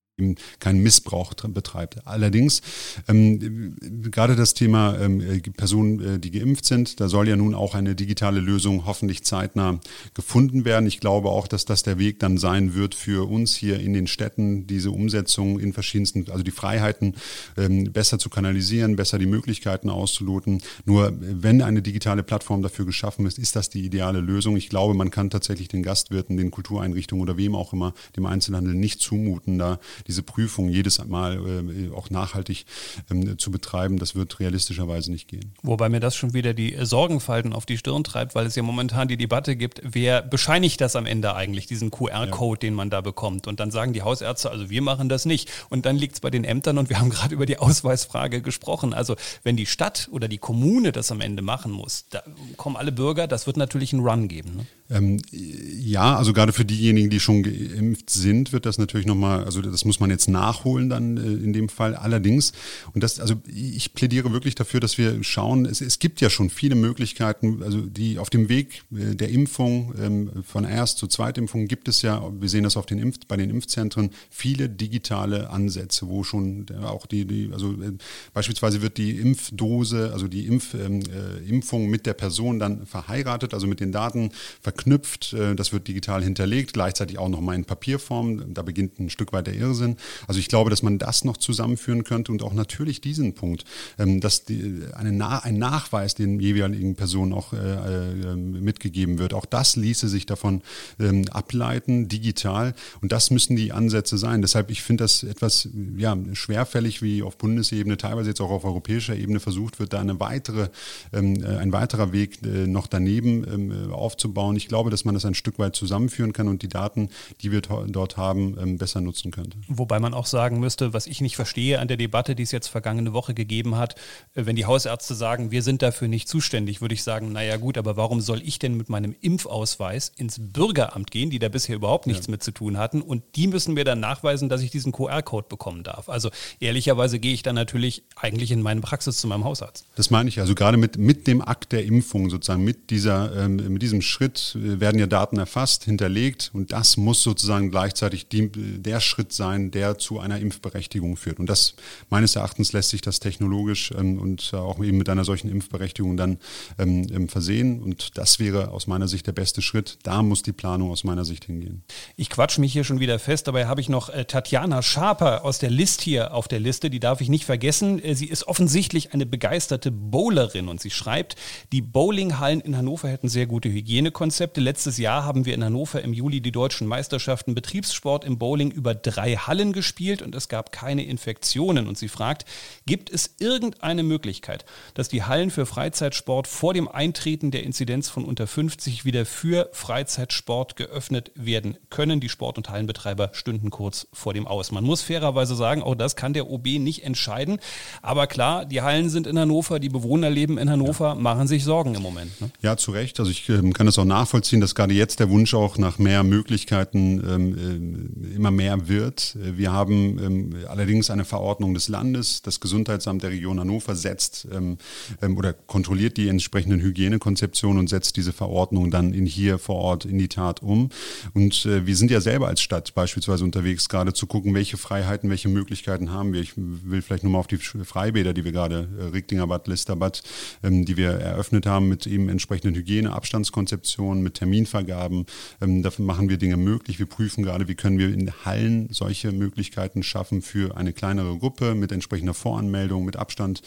keinen 0.60 0.82
Missbrauch 0.82 1.34
betreibt. 1.34 2.06
Allerdings, 2.06 2.62
ähm, 3.06 3.76
gerade 4.10 4.34
das 4.34 4.54
Thema 4.54 4.98
ähm, 4.98 5.20
äh, 5.20 5.40
Personen, 5.40 6.14
äh, 6.14 6.18
die 6.18 6.30
geimpft 6.30 6.64
sind, 6.64 7.00
da 7.00 7.08
soll 7.08 7.28
ja 7.28 7.36
nun 7.36 7.54
auch 7.54 7.74
eine 7.74 7.94
digitale 7.94 8.40
Lösung 8.40 8.86
hoffentlich 8.86 9.24
zeitnah 9.24 9.78
gefunden 10.14 10.64
werden. 10.64 10.86
Ich 10.86 11.00
glaube 11.00 11.28
auch, 11.28 11.46
dass 11.46 11.66
das 11.66 11.82
der 11.82 11.98
Weg 11.98 12.18
dann 12.18 12.38
sein 12.38 12.74
wird 12.74 12.94
für 12.94 13.28
uns 13.28 13.56
hier 13.56 13.78
in 13.78 13.92
den 13.92 14.06
Städten, 14.06 14.66
diese 14.66 14.90
Umsetzung 14.90 15.60
in 15.60 15.74
verschiedensten, 15.74 16.30
also 16.30 16.42
die 16.42 16.50
Freiheiten 16.50 17.14
ähm, 17.58 17.92
besser 17.92 18.18
zu 18.18 18.30
kanalisieren, 18.30 18.96
besser 18.96 19.18
die 19.18 19.26
Möglichkeiten 19.26 19.90
auszuloten. 19.90 20.62
Nur 20.86 21.12
wenn 21.20 21.60
eine 21.60 21.82
digitale 21.82 22.22
Plattform 22.22 22.62
dafür 22.62 22.86
geschaffen 22.86 23.26
ist, 23.26 23.38
ist 23.38 23.54
das 23.54 23.68
die 23.68 23.84
ideale 23.84 24.20
Lösung. 24.20 24.56
Ich 24.56 24.70
glaube, 24.70 24.94
man 24.94 25.10
kann 25.10 25.28
tatsächlich 25.28 25.68
den 25.68 25.82
Gastwirten, 25.82 26.38
den 26.38 26.50
Kultureinrichtungen 26.50 27.22
oder 27.22 27.36
wem 27.36 27.54
auch 27.54 27.74
immer, 27.74 27.92
dem 28.16 28.24
Einzelhandel 28.24 28.74
nicht 28.74 29.00
zumuten, 29.00 29.58
da 29.58 29.78
diese 30.06 30.22
Prüfung 30.22 30.68
jedes 30.68 31.04
Mal 31.04 31.36
äh, 31.36 31.94
auch 31.94 32.10
nachhaltig 32.10 32.66
ähm, 33.10 33.38
zu 33.38 33.50
betreiben, 33.50 33.98
das 33.98 34.14
wird 34.14 34.40
realistischerweise 34.40 35.10
nicht 35.10 35.28
gehen. 35.28 35.54
Wobei 35.62 35.88
mir 35.88 36.00
das 36.00 36.16
schon 36.16 36.34
wieder 36.34 36.54
die 36.54 36.76
Sorgenfalten 36.80 37.52
auf 37.52 37.66
die 37.66 37.78
Stirn 37.78 38.04
treibt, 38.04 38.34
weil 38.34 38.46
es 38.46 38.54
ja 38.54 38.62
momentan 38.62 39.08
die 39.08 39.16
Debatte 39.16 39.56
gibt, 39.56 39.80
wer 39.82 40.22
bescheinigt 40.22 40.80
das 40.80 40.96
am 40.96 41.06
Ende 41.06 41.34
eigentlich, 41.34 41.66
diesen 41.66 41.90
QR-Code, 41.90 42.66
ja. 42.66 42.68
den 42.68 42.74
man 42.74 42.90
da 42.90 43.00
bekommt. 43.00 43.46
Und 43.46 43.60
dann 43.60 43.70
sagen 43.70 43.92
die 43.92 44.02
Hausärzte, 44.02 44.50
also 44.50 44.70
wir 44.70 44.82
machen 44.82 45.08
das 45.08 45.24
nicht. 45.24 45.50
Und 45.70 45.86
dann 45.86 45.96
liegt 45.96 46.14
es 46.14 46.20
bei 46.20 46.30
den 46.30 46.44
Ämtern 46.44 46.78
und 46.78 46.88
wir 46.88 46.98
haben 47.00 47.10
gerade 47.16 47.34
über 47.34 47.46
die 47.46 47.58
Ausweisfrage 47.58 48.42
gesprochen. 48.42 48.94
Also 48.94 49.16
wenn 49.42 49.56
die 49.56 49.66
Stadt 49.66 50.08
oder 50.10 50.28
die 50.28 50.38
Kommune 50.38 50.92
das 50.92 51.10
am 51.10 51.20
Ende 51.20 51.42
machen 51.42 51.72
muss, 51.72 52.06
da 52.10 52.22
kommen 52.56 52.76
alle 52.76 52.92
Bürger, 52.92 53.26
das 53.26 53.46
wird 53.46 53.56
natürlich 53.56 53.92
einen 53.92 54.06
Run 54.06 54.28
geben. 54.28 54.56
Ne? 54.56 54.66
Ähm, 54.88 55.20
ja, 55.32 56.16
also 56.16 56.32
gerade 56.32 56.52
für 56.52 56.64
diejenigen, 56.64 57.10
die 57.10 57.20
schon 57.20 57.42
geimpft 57.42 58.10
sind, 58.10 58.52
wird 58.52 58.66
das 58.66 58.78
natürlich 58.78 59.06
nochmal, 59.06 59.44
also 59.44 59.60
das 59.60 59.84
muss 59.84 59.95
man 60.00 60.10
jetzt 60.10 60.28
nachholen 60.28 60.88
dann 60.88 61.16
äh, 61.16 61.20
in 61.20 61.52
dem 61.52 61.68
Fall. 61.68 61.94
Allerdings, 61.94 62.52
und 62.92 63.02
das, 63.02 63.20
also 63.20 63.34
ich 63.46 63.94
plädiere 63.94 64.32
wirklich 64.32 64.54
dafür, 64.54 64.80
dass 64.80 64.98
wir 64.98 65.22
schauen, 65.22 65.64
es, 65.64 65.80
es 65.80 65.98
gibt 65.98 66.20
ja 66.20 66.30
schon 66.30 66.50
viele 66.50 66.74
Möglichkeiten, 66.74 67.62
also 67.62 67.80
die 67.80 68.18
auf 68.18 68.30
dem 68.30 68.48
Weg 68.48 68.82
äh, 68.92 69.14
der 69.14 69.28
Impfung 69.28 69.94
ähm, 70.00 70.30
von 70.44 70.64
Erst- 70.64 70.98
zu 70.98 71.06
Zweitimpfung 71.06 71.68
gibt 71.68 71.88
es 71.88 72.02
ja, 72.02 72.22
wir 72.38 72.48
sehen 72.48 72.64
das 72.64 72.76
auf 72.76 72.86
den 72.86 72.98
Impf, 72.98 73.18
bei 73.28 73.36
den 73.36 73.50
Impfzentren, 73.50 74.10
viele 74.30 74.68
digitale 74.68 75.50
Ansätze, 75.50 76.08
wo 76.08 76.24
schon 76.24 76.66
auch 76.82 77.06
die, 77.06 77.24
die 77.24 77.50
also 77.52 77.72
äh, 77.72 77.92
beispielsweise 78.34 78.82
wird 78.82 78.98
die 78.98 79.18
Impfdose, 79.18 80.10
also 80.12 80.28
die 80.28 80.46
Impf, 80.46 80.74
ähm, 80.74 81.00
äh, 81.00 81.48
Impfung 81.48 81.88
mit 81.88 82.06
der 82.06 82.14
Person 82.14 82.58
dann 82.58 82.86
verheiratet, 82.86 83.54
also 83.54 83.66
mit 83.66 83.80
den 83.80 83.92
Daten 83.92 84.30
verknüpft 84.60 85.36
das 85.56 85.72
wird 85.72 85.86
digital 85.86 86.22
hinterlegt, 86.22 86.72
gleichzeitig 86.72 87.18
auch 87.18 87.28
nochmal 87.28 87.54
in 87.54 87.64
Papierform. 87.64 88.52
Da 88.52 88.62
beginnt 88.62 88.98
ein 88.98 89.10
Stück 89.10 89.32
weit 89.32 89.46
der 89.46 89.54
Irrsinn. 89.54 89.85
Also 90.26 90.40
ich 90.40 90.48
glaube, 90.48 90.70
dass 90.70 90.82
man 90.82 90.98
das 90.98 91.24
noch 91.24 91.36
zusammenführen 91.36 92.02
könnte 92.02 92.32
und 92.32 92.42
auch 92.42 92.52
natürlich 92.52 93.00
diesen 93.00 93.34
Punkt, 93.34 93.64
ähm, 93.98 94.20
dass 94.20 94.44
die, 94.44 94.82
eine, 94.94 95.44
ein 95.44 95.58
Nachweis 95.58 96.14
den 96.14 96.40
jeweiligen 96.40 96.96
Personen 96.96 97.32
auch 97.32 97.52
äh, 97.52 97.56
äh, 97.56 98.36
mitgegeben 98.36 99.18
wird. 99.18 99.34
Auch 99.34 99.44
das 99.44 99.76
ließe 99.76 100.08
sich 100.08 100.26
davon 100.26 100.62
ähm, 100.98 101.24
ableiten, 101.30 102.08
digital. 102.08 102.74
Und 103.00 103.12
das 103.12 103.30
müssen 103.30 103.56
die 103.56 103.72
Ansätze 103.72 104.18
sein. 104.18 104.42
Deshalb, 104.42 104.70
ich 104.70 104.82
finde 104.82 105.04
das 105.04 105.22
etwas 105.22 105.68
ja, 105.96 106.16
schwerfällig, 106.32 107.02
wie 107.02 107.22
auf 107.22 107.36
Bundesebene, 107.36 107.96
teilweise 107.96 108.30
jetzt 108.30 108.40
auch 108.40 108.50
auf 108.50 108.64
europäischer 108.64 109.14
Ebene 109.16 109.40
versucht 109.40 109.78
wird, 109.78 109.92
da 109.92 110.00
eine 110.00 110.18
weitere, 110.20 110.68
ähm, 111.12 111.44
ein 111.44 111.72
weiterer 111.72 112.12
Weg 112.12 112.38
noch 112.42 112.86
daneben 112.86 113.90
aufzubauen. 113.90 114.56
Ich 114.56 114.68
glaube, 114.68 114.90
dass 114.90 115.04
man 115.04 115.14
das 115.14 115.24
ein 115.24 115.34
Stück 115.34 115.58
weit 115.58 115.76
zusammenführen 115.76 116.32
kann 116.32 116.48
und 116.48 116.62
die 116.62 116.68
Daten, 116.68 117.10
die 117.42 117.52
wir 117.52 117.60
dort 117.60 118.16
haben, 118.16 118.78
besser 118.78 119.00
nutzen 119.00 119.30
könnte. 119.30 119.56
Wobei 119.78 120.00
man 120.00 120.14
auch 120.14 120.26
sagen 120.26 120.60
müsste, 120.60 120.92
was 120.92 121.06
ich 121.06 121.20
nicht 121.20 121.36
verstehe 121.36 121.78
an 121.78 121.88
der 121.88 121.96
Debatte, 121.96 122.34
die 122.34 122.42
es 122.42 122.52
jetzt 122.52 122.68
vergangene 122.68 123.12
Woche 123.12 123.34
gegeben 123.34 123.76
hat, 123.76 123.94
äh, 124.34 124.46
wenn 124.46 124.56
die 124.56 124.66
Hausärzte 124.66 125.14
sagen, 125.14 125.50
wir 125.50 125.62
sind 125.62 125.82
dafür 125.82 126.08
nicht 126.08 126.28
zuständig, 126.28 126.80
würde 126.80 126.94
ich 126.94 127.02
sagen, 127.02 127.32
naja 127.32 127.56
gut, 127.56 127.78
aber 127.78 127.96
warum 127.96 128.20
soll 128.20 128.42
ich 128.42 128.58
denn 128.58 128.76
mit 128.76 128.88
meinem 128.88 129.14
Impfausweis 129.20 130.12
ins 130.16 130.38
Bürgeramt 130.40 131.10
gehen, 131.10 131.30
die 131.30 131.38
da 131.38 131.48
bisher 131.48 131.76
überhaupt 131.76 132.06
nichts 132.06 132.26
ja. 132.26 132.30
mit 132.30 132.42
zu 132.42 132.52
tun 132.52 132.78
hatten 132.78 133.02
und 133.02 133.22
die 133.36 133.46
müssen 133.46 133.74
mir 133.74 133.84
dann 133.84 134.00
nachweisen, 134.00 134.48
dass 134.48 134.62
ich 134.62 134.70
diesen 134.70 134.92
QR-Code 134.92 135.46
bekommen 135.48 135.82
darf. 135.82 136.08
Also 136.08 136.30
ehrlicherweise 136.60 137.18
gehe 137.18 137.34
ich 137.34 137.42
dann 137.42 137.54
natürlich 137.54 138.04
eigentlich 138.16 138.50
in 138.50 138.62
meine 138.62 138.80
Praxis 138.80 139.18
zu 139.18 139.26
meinem 139.26 139.44
Hausarzt. 139.44 139.86
Das 139.96 140.10
meine 140.10 140.28
ich, 140.28 140.40
also 140.40 140.54
gerade 140.54 140.76
mit, 140.76 140.98
mit 140.98 141.26
dem 141.26 141.42
Akt 141.42 141.72
der 141.72 141.84
Impfung 141.84 142.30
sozusagen, 142.30 142.64
mit, 142.64 142.90
dieser, 142.90 143.44
ähm, 143.44 143.56
mit 143.56 143.82
diesem 143.82 144.02
Schritt 144.02 144.56
äh, 144.56 144.80
werden 144.80 144.98
ja 144.98 145.06
Daten 145.06 145.38
erfasst, 145.38 145.84
hinterlegt 145.84 146.50
und 146.52 146.72
das 146.72 146.96
muss 146.96 147.22
sozusagen 147.22 147.70
gleichzeitig 147.70 148.28
die, 148.28 148.48
der 148.50 149.00
Schritt 149.00 149.32
sein, 149.32 149.65
der 149.70 149.98
zu 149.98 150.18
einer 150.20 150.38
Impfberechtigung 150.38 151.16
führt. 151.16 151.38
Und 151.38 151.48
das 151.48 151.74
meines 152.10 152.36
Erachtens 152.36 152.72
lässt 152.72 152.90
sich 152.90 153.00
das 153.00 153.20
technologisch 153.20 153.92
ähm, 153.96 154.18
und 154.18 154.54
auch 154.54 154.82
eben 154.82 154.98
mit 154.98 155.08
einer 155.08 155.24
solchen 155.24 155.50
Impfberechtigung 155.50 156.16
dann 156.16 156.38
ähm, 156.78 157.06
ähm, 157.12 157.28
versehen. 157.28 157.82
Und 157.82 158.18
das 158.18 158.38
wäre 158.38 158.70
aus 158.70 158.86
meiner 158.86 159.08
Sicht 159.08 159.26
der 159.26 159.32
beste 159.32 159.62
Schritt. 159.62 159.98
Da 160.02 160.22
muss 160.22 160.42
die 160.42 160.52
Planung 160.52 160.90
aus 160.90 161.04
meiner 161.04 161.24
Sicht 161.24 161.44
hingehen. 161.44 161.82
Ich 162.16 162.30
quatsch 162.30 162.58
mich 162.58 162.72
hier 162.72 162.84
schon 162.84 163.00
wieder 163.00 163.18
fest. 163.18 163.46
Dabei 163.48 163.66
habe 163.66 163.80
ich 163.80 163.88
noch 163.88 164.08
äh, 164.08 164.24
Tatjana 164.24 164.82
Schaper 164.82 165.44
aus 165.44 165.58
der 165.58 165.70
List 165.70 166.00
hier 166.00 166.34
auf 166.34 166.48
der 166.48 166.60
Liste. 166.60 166.90
Die 166.90 167.00
darf 167.00 167.20
ich 167.20 167.28
nicht 167.28 167.44
vergessen. 167.44 168.02
Äh, 168.02 168.14
sie 168.14 168.26
ist 168.26 168.46
offensichtlich 168.46 169.12
eine 169.12 169.26
begeisterte 169.26 169.90
Bowlerin 169.90 170.68
und 170.68 170.80
sie 170.80 170.90
schreibt, 170.90 171.36
die 171.72 171.82
Bowlinghallen 171.82 172.60
in 172.60 172.76
Hannover 172.76 173.08
hätten 173.08 173.28
sehr 173.28 173.46
gute 173.46 173.68
Hygienekonzepte. 173.68 174.60
Letztes 174.60 174.98
Jahr 174.98 175.24
haben 175.24 175.44
wir 175.44 175.54
in 175.54 175.64
Hannover 175.64 176.02
im 176.02 176.12
Juli 176.12 176.40
die 176.40 176.52
deutschen 176.52 176.86
Meisterschaften 176.86 177.54
Betriebssport 177.54 178.24
im 178.24 178.38
Bowling 178.38 178.70
über 178.70 178.94
drei 178.94 179.36
Hallen 179.36 179.55
gespielt 179.72 180.22
und 180.22 180.34
es 180.34 180.48
gab 180.48 180.72
keine 180.72 181.04
Infektionen. 181.04 181.86
Und 181.86 181.98
sie 181.98 182.08
fragt, 182.08 182.44
gibt 182.86 183.10
es 183.10 183.34
irgendeine 183.38 184.02
Möglichkeit, 184.02 184.64
dass 184.94 185.08
die 185.08 185.24
Hallen 185.24 185.50
für 185.50 185.66
Freizeitsport 185.66 186.46
vor 186.46 186.74
dem 186.74 186.88
Eintreten 186.88 187.50
der 187.50 187.64
Inzidenz 187.64 188.08
von 188.08 188.24
unter 188.24 188.46
50 188.46 189.04
wieder 189.04 189.26
für 189.26 189.68
Freizeitsport 189.72 190.76
geöffnet 190.76 191.32
werden 191.34 191.78
können? 191.90 192.20
Die 192.20 192.28
Sport- 192.28 192.58
und 192.58 192.68
Hallenbetreiber 192.68 193.30
stünden 193.32 193.70
kurz 193.70 194.06
vor 194.12 194.34
dem 194.34 194.46
Aus. 194.46 194.72
Man 194.72 194.84
muss 194.84 195.02
fairerweise 195.02 195.56
sagen, 195.56 195.82
auch 195.82 195.94
das 195.94 196.16
kann 196.16 196.32
der 196.32 196.50
OB 196.50 196.66
nicht 196.78 197.04
entscheiden. 197.04 197.58
Aber 198.02 198.26
klar, 198.26 198.64
die 198.64 198.82
Hallen 198.82 199.10
sind 199.10 199.26
in 199.26 199.38
Hannover, 199.38 199.78
die 199.80 199.88
Bewohner 199.88 200.30
leben 200.30 200.58
in 200.58 200.70
Hannover, 200.70 201.14
machen 201.14 201.46
sich 201.46 201.64
Sorgen 201.64 201.94
im 201.94 202.02
Moment. 202.02 202.40
Ne? 202.40 202.50
Ja, 202.60 202.76
zu 202.76 202.90
Recht. 202.90 203.18
Also 203.18 203.30
ich 203.30 203.48
äh, 203.48 203.70
kann 203.70 203.86
das 203.86 203.98
auch 203.98 204.04
nachvollziehen, 204.04 204.60
dass 204.60 204.74
gerade 204.74 204.94
jetzt 204.94 205.20
der 205.20 205.30
Wunsch 205.30 205.54
auch 205.54 205.78
nach 205.78 205.98
mehr 205.98 206.22
Möglichkeiten 206.22 207.22
ähm, 207.26 208.30
äh, 208.32 208.34
immer 208.34 208.50
mehr 208.50 208.88
wird. 208.88 209.36
Wir 209.54 209.72
haben 209.72 210.18
ähm, 210.18 210.50
allerdings 210.68 211.10
eine 211.10 211.24
Verordnung 211.24 211.74
des 211.74 211.88
Landes. 211.88 212.42
Das 212.42 212.60
Gesundheitsamt 212.60 213.22
der 213.22 213.30
Region 213.30 213.60
Hannover 213.60 213.94
setzt 213.94 214.48
ähm, 214.52 214.78
ähm 215.22 215.36
oder 215.36 215.52
kontrolliert 215.52 216.16
die 216.16 216.28
entsprechenden 216.28 216.80
Hygienekonzeptionen 216.80 217.78
und 217.78 217.88
setzt 217.88 218.16
diese 218.16 218.32
Verordnung 218.32 218.90
dann 218.90 219.12
in 219.12 219.26
hier 219.26 219.58
vor 219.58 219.76
Ort 219.76 220.04
in 220.04 220.18
die 220.18 220.28
Tat 220.28 220.62
um. 220.62 220.90
Und 221.34 221.66
äh, 221.66 221.86
wir 221.86 221.96
sind 221.96 222.10
ja 222.10 222.20
selber 222.20 222.48
als 222.48 222.60
Stadt 222.60 222.94
beispielsweise 222.94 223.44
unterwegs, 223.44 223.88
gerade 223.88 224.12
zu 224.12 224.26
gucken, 224.26 224.54
welche 224.54 224.76
Freiheiten, 224.76 225.30
welche 225.30 225.48
Möglichkeiten 225.48 226.10
haben 226.10 226.32
wir. 226.32 226.40
Ich 226.40 226.52
will 226.56 227.02
vielleicht 227.02 227.22
nur 227.22 227.32
mal 227.32 227.38
auf 227.38 227.46
die 227.46 227.58
Freibäder, 227.58 228.32
die 228.32 228.44
wir 228.44 228.52
gerade, 228.52 228.88
äh, 228.98 229.04
Richtingerbad, 229.04 229.68
Listerbad, 229.68 230.22
ähm, 230.62 230.84
die 230.84 230.96
wir 230.96 231.10
eröffnet 231.10 231.66
haben 231.66 231.88
mit 231.88 232.06
eben 232.06 232.28
entsprechenden 232.28 232.74
Hygieneabstandskonzeptionen, 232.74 234.22
mit 234.22 234.34
Terminvergaben. 234.34 235.26
Ähm, 235.60 235.82
dafür 235.82 236.04
machen 236.04 236.28
wir 236.28 236.36
Dinge 236.36 236.56
möglich. 236.56 236.98
Wir 236.98 237.06
prüfen 237.06 237.42
gerade, 237.42 237.68
wie 237.68 237.74
können 237.74 237.98
wir 237.98 238.12
in 238.12 238.32
Hallen 238.44 238.88
solche 238.90 239.25
Möglichkeiten 239.32 240.02
schaffen 240.02 240.42
für 240.42 240.76
eine 240.76 240.92
kleinere 240.92 241.38
Gruppe 241.38 241.74
mit 241.74 241.92
entsprechender 241.92 242.34
Voranmeldung, 242.34 243.06
mit 243.06 243.16
Abstand 243.16 243.62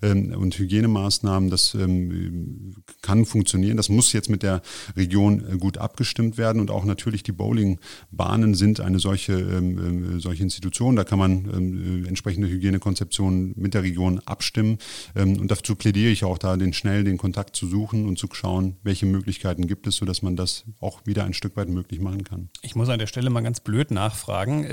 ähm, 0.00 0.34
und 0.34 0.58
Hygienemaßnahmen. 0.58 1.50
Das 1.50 1.74
ähm, 1.74 2.76
kann 3.02 3.26
funktionieren. 3.26 3.76
Das 3.76 3.90
muss 3.90 4.12
jetzt 4.14 4.30
mit 4.30 4.42
der 4.42 4.62
Region 4.96 5.44
äh, 5.46 5.58
gut 5.58 5.76
abgestimmt 5.76 6.38
werden 6.38 6.60
und 6.60 6.70
auch 6.70 6.84
natürlich 6.84 7.22
die 7.22 7.32
Bowlingbahnen 7.32 8.54
sind 8.54 8.80
eine 8.80 8.98
solche, 8.98 9.34
ähm, 9.34 10.16
äh, 10.16 10.20
solche 10.20 10.42
Institution. 10.42 10.96
Da 10.96 11.04
kann 11.04 11.18
man 11.18 11.50
ähm, 11.54 12.04
äh, 12.04 12.08
entsprechende 12.08 12.48
Hygienekonzeptionen 12.48 13.54
mit 13.56 13.74
der 13.74 13.82
Region 13.82 14.20
abstimmen. 14.24 14.78
Ähm, 15.14 15.38
und 15.38 15.50
dazu 15.50 15.74
plädiere 15.76 16.10
ich 16.10 16.24
auch 16.24 16.38
da, 16.38 16.56
den 16.56 16.72
schnell 16.72 17.04
den 17.04 17.18
Kontakt 17.18 17.56
zu 17.56 17.66
suchen 17.66 18.06
und 18.06 18.18
zu 18.18 18.26
schauen, 18.32 18.76
welche 18.82 19.04
Möglichkeiten 19.04 19.66
gibt 19.66 19.86
es, 19.86 19.96
sodass 19.96 20.14
dass 20.14 20.22
man 20.22 20.36
das 20.36 20.64
auch 20.78 21.00
wieder 21.06 21.24
ein 21.24 21.32
Stück 21.32 21.56
weit 21.56 21.68
möglich 21.68 22.00
machen 22.00 22.22
kann. 22.22 22.48
Ich 22.62 22.76
muss 22.76 22.88
an 22.88 23.00
der 23.00 23.08
Stelle 23.08 23.30
mal 23.30 23.40
ganz 23.40 23.58
blöd 23.58 23.90
nachfragen. 23.90 24.64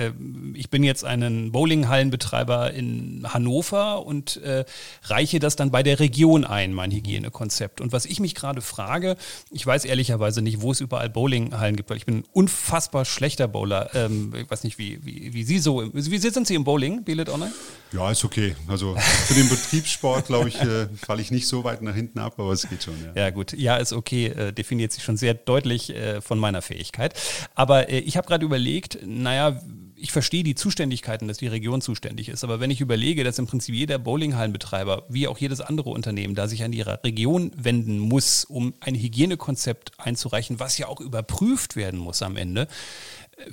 Ich 0.56 0.70
bin 0.70 0.84
jetzt 0.84 1.06
einen 1.06 1.52
Bowlinghallenbetreiber 1.52 2.74
in 2.74 3.26
Hannover 3.28 4.06
und 4.06 4.38
äh, 4.38 4.66
reiche 5.04 5.40
das 5.40 5.56
dann 5.56 5.72
bei 5.72 5.84
der 5.84 6.00
Region 6.00 6.46
ein, 6.46 6.74
mein 6.74 6.92
Hygienekonzept. 6.92 7.82
Und 7.82 7.92
was 7.92 8.06
ich 8.06 8.20
mich 8.20 8.36
gerade 8.36 8.62
frage, 8.62 9.16
ich 9.50 9.66
weiß 9.66 9.86
ehrlicherweise 9.86 10.42
nicht, 10.42 10.62
wo 10.62 10.72
es 10.72 10.82
überall 10.82 11.10
Bowlinghallen 11.10 11.76
gibt, 11.76 11.90
weil 11.90 11.98
ich 11.98 12.06
bin 12.06 12.20
ein 12.20 12.24
unfassbar 12.32 13.06
schlechter 13.06 13.48
Bowler. 13.48 13.94
Ähm, 13.94 14.34
ich 14.36 14.50
weiß 14.50 14.64
nicht, 14.64 14.78
wie, 14.78 15.06
wie, 15.06 15.34
wie 15.34 15.44
Sie 15.44 15.60
so, 15.60 15.90
wie 15.94 16.18
sind 16.18 16.48
Sie 16.48 16.56
im 16.56 16.64
Bowling, 16.64 17.04
Belet 17.04 17.30
Online? 17.30 17.52
Ja, 17.94 18.10
ist 18.10 18.24
okay. 18.24 18.56
Also 18.68 18.96
für 18.96 19.34
den 19.34 19.50
Betriebssport, 19.50 20.28
glaube 20.28 20.50
ich, 20.50 20.62
äh, 20.62 20.88
falle 20.96 21.22
ich 21.22 21.32
nicht 21.32 21.48
so 21.48 21.64
weit 21.64 21.82
nach 21.82 21.96
hinten 21.96 22.20
ab, 22.20 22.36
aber 22.38 22.54
es 22.54 22.70
geht 22.70 22.84
schon. 22.84 22.94
Ja, 23.16 23.24
ja 23.24 23.30
gut. 23.32 23.54
Ja, 23.54 23.78
ist 23.78 23.92
okay. 23.92 24.28
Äh, 24.28 24.54
definiert 24.54 24.94
sich 24.94 25.04
schon 25.04 25.18
sehr 25.18 25.34
deutlich 25.34 25.90
äh, 25.90 26.22
von 26.22 26.40
meiner 26.40 26.62
Fähigkeit. 26.62 27.14
Aber 27.54 27.90
äh, 27.90 28.00
ich 28.00 28.16
habe 28.18 28.28
gerade 28.28 28.46
überlegt, 28.46 29.00
naja, 29.06 29.60
ich 30.02 30.12
verstehe 30.12 30.44
die 30.44 30.56
Zuständigkeiten, 30.56 31.28
dass 31.28 31.38
die 31.38 31.48
Region 31.48 31.80
zuständig 31.80 32.30
ist. 32.30 32.44
Aber 32.44 32.60
wenn 32.60 32.72
ich 32.72 32.82
überlege, 32.82 33.24
dass 33.24 33.38
im 33.38 33.46
Prinzip 33.46 33.76
jeder 33.76 34.00
Bowlinghallenbetreiber, 34.00 35.06
wie 35.10 35.28
auch 35.28 35.38
jedes 35.38 35.62
andere 35.62 35.92
Unternehmen, 35.92 36.34
da 36.34 36.48
sich 36.48 36.64
an 36.64 36.74
ihre 36.74 37.04
Region 37.04 37.52
wenden 37.56 38.00
muss, 38.00 38.44
um 38.44 38.74
ein 38.80 38.96
Hygienekonzept 38.96 39.92
einzureichen, 40.00 40.60
was 40.60 40.78
ja 40.80 40.88
auch 40.88 41.00
überprüft 41.00 41.76
werden 41.76 42.00
muss 42.00 42.24
am 42.24 42.36
Ende, 42.36 42.68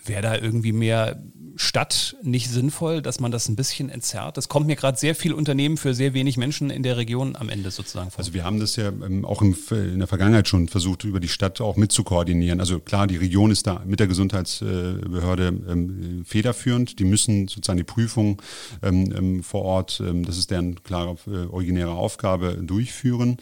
Wäre 0.05 0.23
da 0.23 0.37
irgendwie 0.37 0.73
mehr 0.73 1.23
Stadt 1.61 2.17
nicht 2.23 2.49
sinnvoll, 2.51 3.03
dass 3.03 3.19
man 3.19 3.33
das 3.33 3.49
ein 3.49 3.57
bisschen 3.57 3.91
entzerrt? 3.91 4.37
Das 4.37 4.49
kommt 4.49 4.69
mir 4.69 4.77
gerade 4.77 4.97
sehr 4.97 5.17
viel 5.17 5.33
Unternehmen 5.33 5.77
für 5.77 5.93
sehr 5.93 6.15
wenig 6.15 6.37
Menschen 6.37 6.71
in 6.71 6.85
der 6.85 6.97
Region 6.97 7.35
am 7.35 7.49
Ende 7.49 7.73
sozusagen 7.73 8.13
vor. 8.13 8.21
Also 8.21 8.33
wir 8.33 8.45
haben 8.45 8.61
das 8.61 8.77
ja 8.77 8.89
ähm, 8.89 9.25
auch 9.25 9.43
in 9.43 9.99
der 9.99 10.07
Vergangenheit 10.07 10.47
schon 10.47 10.69
versucht, 10.69 11.03
über 11.03 11.19
die 11.19 11.29
Stadt 11.29 11.61
auch 11.61 11.77
mitzukoordinieren. 11.77 12.61
Also 12.61 12.79
klar, 12.79 13.09
die 13.09 13.17
Region 13.17 13.51
ist 13.51 13.67
da 13.67 13.83
mit 13.85 13.99
der 13.99 14.07
Gesundheitsbehörde 14.07 15.49
ähm, 15.49 16.23
federführend. 16.25 17.01
Die 17.01 17.05
müssen 17.05 17.49
sozusagen 17.49 17.79
die 17.79 17.85
Prüfung 17.85 18.41
ähm, 18.83 19.43
vor 19.43 19.63
Ort, 19.63 20.01
das 20.01 20.39
ist 20.39 20.53
deren 20.53 20.81
klare 20.85 21.17
äh, 21.27 21.47
originäre 21.47 21.91
Aufgabe, 21.91 22.59
durchführen. 22.63 23.39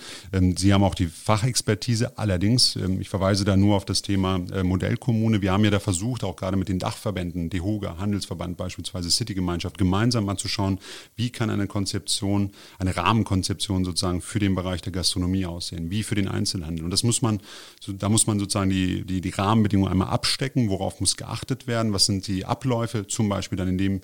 Sie 0.56 0.72
haben 0.72 0.84
auch 0.84 0.94
die 0.94 1.08
Fachexpertise. 1.08 2.16
Allerdings, 2.18 2.76
ich 2.98 3.08
verweise 3.08 3.44
da 3.44 3.56
nur 3.56 3.76
auf 3.76 3.84
das 3.84 4.02
Thema 4.02 4.40
äh, 4.52 4.62
Modellkommune. 4.62 5.42
Wir 5.42 5.52
haben 5.52 5.64
ja 5.64 5.70
da 5.70 5.80
versucht, 5.80 6.24
auch 6.24 6.35
gerade 6.36 6.56
mit 6.56 6.68
den 6.68 6.78
Dachverbänden, 6.78 7.50
DEHOGA, 7.50 7.98
Handelsverband 7.98 8.56
beispielsweise 8.56 9.10
Citygemeinschaft 9.10 9.78
gemeinsam 9.78 10.24
mal 10.24 10.36
zu 10.36 10.48
schauen, 10.48 10.78
wie 11.16 11.30
kann 11.30 11.50
eine 11.50 11.66
Konzeption, 11.66 12.50
eine 12.78 12.96
Rahmenkonzeption 12.96 13.84
sozusagen 13.84 14.20
für 14.20 14.38
den 14.38 14.54
Bereich 14.54 14.82
der 14.82 14.92
Gastronomie 14.92 15.46
aussehen, 15.46 15.90
wie 15.90 16.02
für 16.02 16.14
den 16.14 16.28
Einzelhandel. 16.28 16.84
Und 16.84 16.90
das 16.90 17.02
muss 17.02 17.22
man, 17.22 17.40
da 17.86 18.08
muss 18.08 18.26
man 18.26 18.38
sozusagen 18.38 18.70
die, 18.70 19.04
die, 19.04 19.20
die 19.20 19.30
Rahmenbedingungen 19.30 19.90
einmal 19.90 20.08
abstecken, 20.08 20.68
worauf 20.68 21.00
muss 21.00 21.16
geachtet 21.16 21.66
werden, 21.66 21.92
was 21.92 22.06
sind 22.06 22.26
die 22.26 22.44
Abläufe, 22.44 23.06
zum 23.06 23.28
Beispiel 23.28 23.56
dann 23.56 23.68
in 23.68 23.78
dem, 23.78 23.96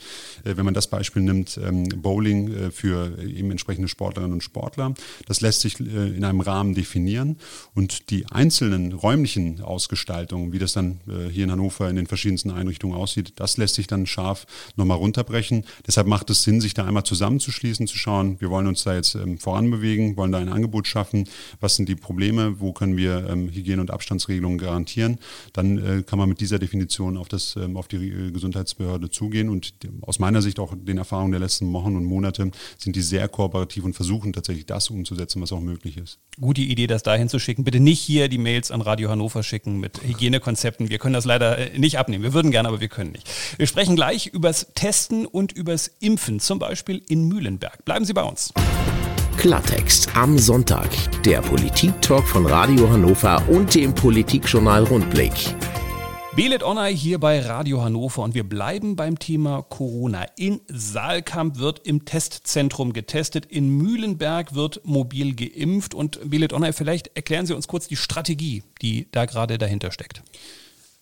äh, 0.45 0.57
wenn 0.57 0.65
man 0.65 0.75
das 0.75 0.89
Beispiel 0.89 1.23
nimmt, 1.23 1.59
ähm, 1.63 1.89
Bowling 1.89 2.53
äh, 2.53 2.71
für 2.71 3.19
eben 3.23 3.51
entsprechende 3.51 3.89
Sportlerinnen 3.89 4.35
und 4.35 4.43
Sportler. 4.43 4.95
Das 5.27 5.41
lässt 5.41 5.61
sich 5.61 5.81
äh, 5.81 5.85
in 5.85 6.25
einem 6.25 6.41
Rahmen 6.41 6.75
definieren 6.75 7.37
und 7.75 8.11
die 8.11 8.27
einzelnen 8.27 8.93
räumlichen 8.93 9.61
Ausgestaltungen, 9.61 10.53
wie 10.53 10.59
das 10.59 10.73
dann 10.73 11.01
hier 11.31 11.45
in 11.45 11.51
Hannover 11.51 11.89
in 11.89 11.97
den 11.97 12.07
verschiedensten 12.13 12.51
Einrichtungen 12.51 12.95
aussieht, 12.95 13.33
das 13.37 13.57
lässt 13.57 13.75
sich 13.75 13.87
dann 13.87 14.05
scharf 14.05 14.47
nochmal 14.77 14.99
runterbrechen. 14.99 15.65
Deshalb 15.87 16.07
macht 16.07 16.29
es 16.29 16.43
Sinn, 16.43 16.61
sich 16.61 16.75
da 16.75 16.85
einmal 16.85 17.05
zusammenzuschließen, 17.05 17.87
zu 17.87 17.97
schauen, 17.97 18.39
wir 18.39 18.51
wollen 18.51 18.67
uns 18.67 18.85
da 18.85 18.95
jetzt 18.95 19.15
ähm, 19.15 19.39
voranbewegen, 19.39 20.19
wollen 20.19 20.31
da 20.31 20.39
ein 20.39 20.51
Angebot 20.51 20.87
schaffen, 20.87 21.27
was 21.61 21.77
sind 21.77 21.89
die 21.89 21.95
Probleme, 21.95 22.61
wo 22.61 22.75
können 22.75 22.99
wir 22.99 23.31
ähm, 23.31 23.49
Hygiene- 23.49 23.81
und 23.81 23.91
Abstandsregelungen 23.91 24.59
garantieren. 24.59 25.19
Dann 25.55 25.79
äh, 25.79 26.03
kann 26.03 26.19
man 26.19 26.29
mit 26.29 26.41
dieser 26.41 26.59
Definition 26.59 27.17
auf, 27.17 27.29
das, 27.29 27.57
ähm, 27.57 27.79
auf 27.79 27.89
die 27.89 27.97
äh, 27.97 28.31
Gesundheitsbehörde 28.31 29.09
zugehen 29.09 29.49
und 29.49 29.73
aus 30.03 30.19
meiner 30.19 30.43
Sicht 30.43 30.61
auch 30.61 30.75
den 30.77 30.99
Erfahrungen 30.99 31.33
der 31.33 31.41
letzten 31.41 31.73
Wochen 31.73 31.97
und 31.97 32.05
Monate 32.05 32.51
sind 32.77 32.95
die 32.95 33.01
sehr 33.01 33.27
kooperativ 33.29 33.85
und 33.85 33.95
versuchen 33.95 34.35
tatsächlich 34.35 34.67
das 34.67 34.91
umzusetzen, 34.91 35.41
was 35.41 35.51
auch 35.51 35.61
möglich 35.61 35.97
ist. 35.97 36.19
Gute 36.39 36.61
Idee, 36.61 36.87
das 36.87 37.03
dahin 37.03 37.31
zu 37.31 37.39
schicken. 37.39 37.65
Bitte 37.65 37.81
nicht 37.81 38.01
hier 38.01 38.29
die 38.29 38.39
Mails 38.39 38.71
an 38.71 38.83
Radio 38.83 39.09
Hannover 39.09 39.43
schicken 39.43 39.81
mit 39.81 40.03
Hygienekonzepten. 40.03 40.91
Wir 40.91 40.99
können 40.99 41.15
das 41.15 41.25
leider 41.25 41.57
äh, 41.59 41.79
nicht 41.79 41.99
abnehmen. 42.03 42.23
Wir 42.23 42.35
würden 42.35 42.51
gerne, 42.51 42.69
aber 42.69 42.81
wir 42.81 42.89
können 42.89 43.13
nicht. 43.13 43.29
Wir 43.57 43.67
sprechen 43.67 43.97
gleich 43.97 44.27
übers 44.27 44.67
Testen 44.75 45.25
und 45.25 45.53
übers 45.53 45.91
Impfen, 46.01 46.41
zum 46.41 46.59
Beispiel 46.59 47.03
in 47.09 47.29
Mühlenberg. 47.29 47.85
Bleiben 47.85 48.05
Sie 48.05 48.13
bei 48.13 48.23
uns. 48.23 48.53
Klartext 49.39 50.15
am 50.15 50.37
Sonntag. 50.39 50.89
Der 51.25 51.41
Politik-Talk 51.41 52.27
von 52.27 52.47
Radio 52.47 52.91
Hannover 52.91 53.43
und 53.49 53.75
dem 53.75 53.95
Politikjournal 53.95 54.85
Rundblick. 54.85 55.33
Belet 56.35 56.63
Onay 56.63 56.97
hier 56.97 57.21
bei 57.21 57.41
Radio 57.41 57.83
Hannover 57.83 58.23
und 58.23 58.35
wir 58.35 58.49
bleiben 58.49 58.97
beim 58.97 59.19
Thema 59.19 59.61
Corona. 59.61 60.25
In 60.37 60.63
Saalkamp 60.67 61.59
wird 61.59 61.87
im 61.87 62.07
Testzentrum 62.07 62.95
getestet, 62.95 63.45
in 63.45 63.69
Mühlenberg 63.69 64.55
wird 64.55 64.81
mobil 64.85 65.35
geimpft 65.35 65.95
und 65.95 66.31
Belet 66.31 66.55
Onay, 66.55 66.73
vielleicht 66.73 67.15
erklären 67.17 67.45
Sie 67.45 67.55
uns 67.55 67.69
kurz 67.69 67.87
die 67.87 67.97
Strategie, 67.97 68.63
die 68.81 69.09
da 69.13 69.27
gerade 69.27 69.59
dahinter 69.59 69.91
steckt. 69.93 70.23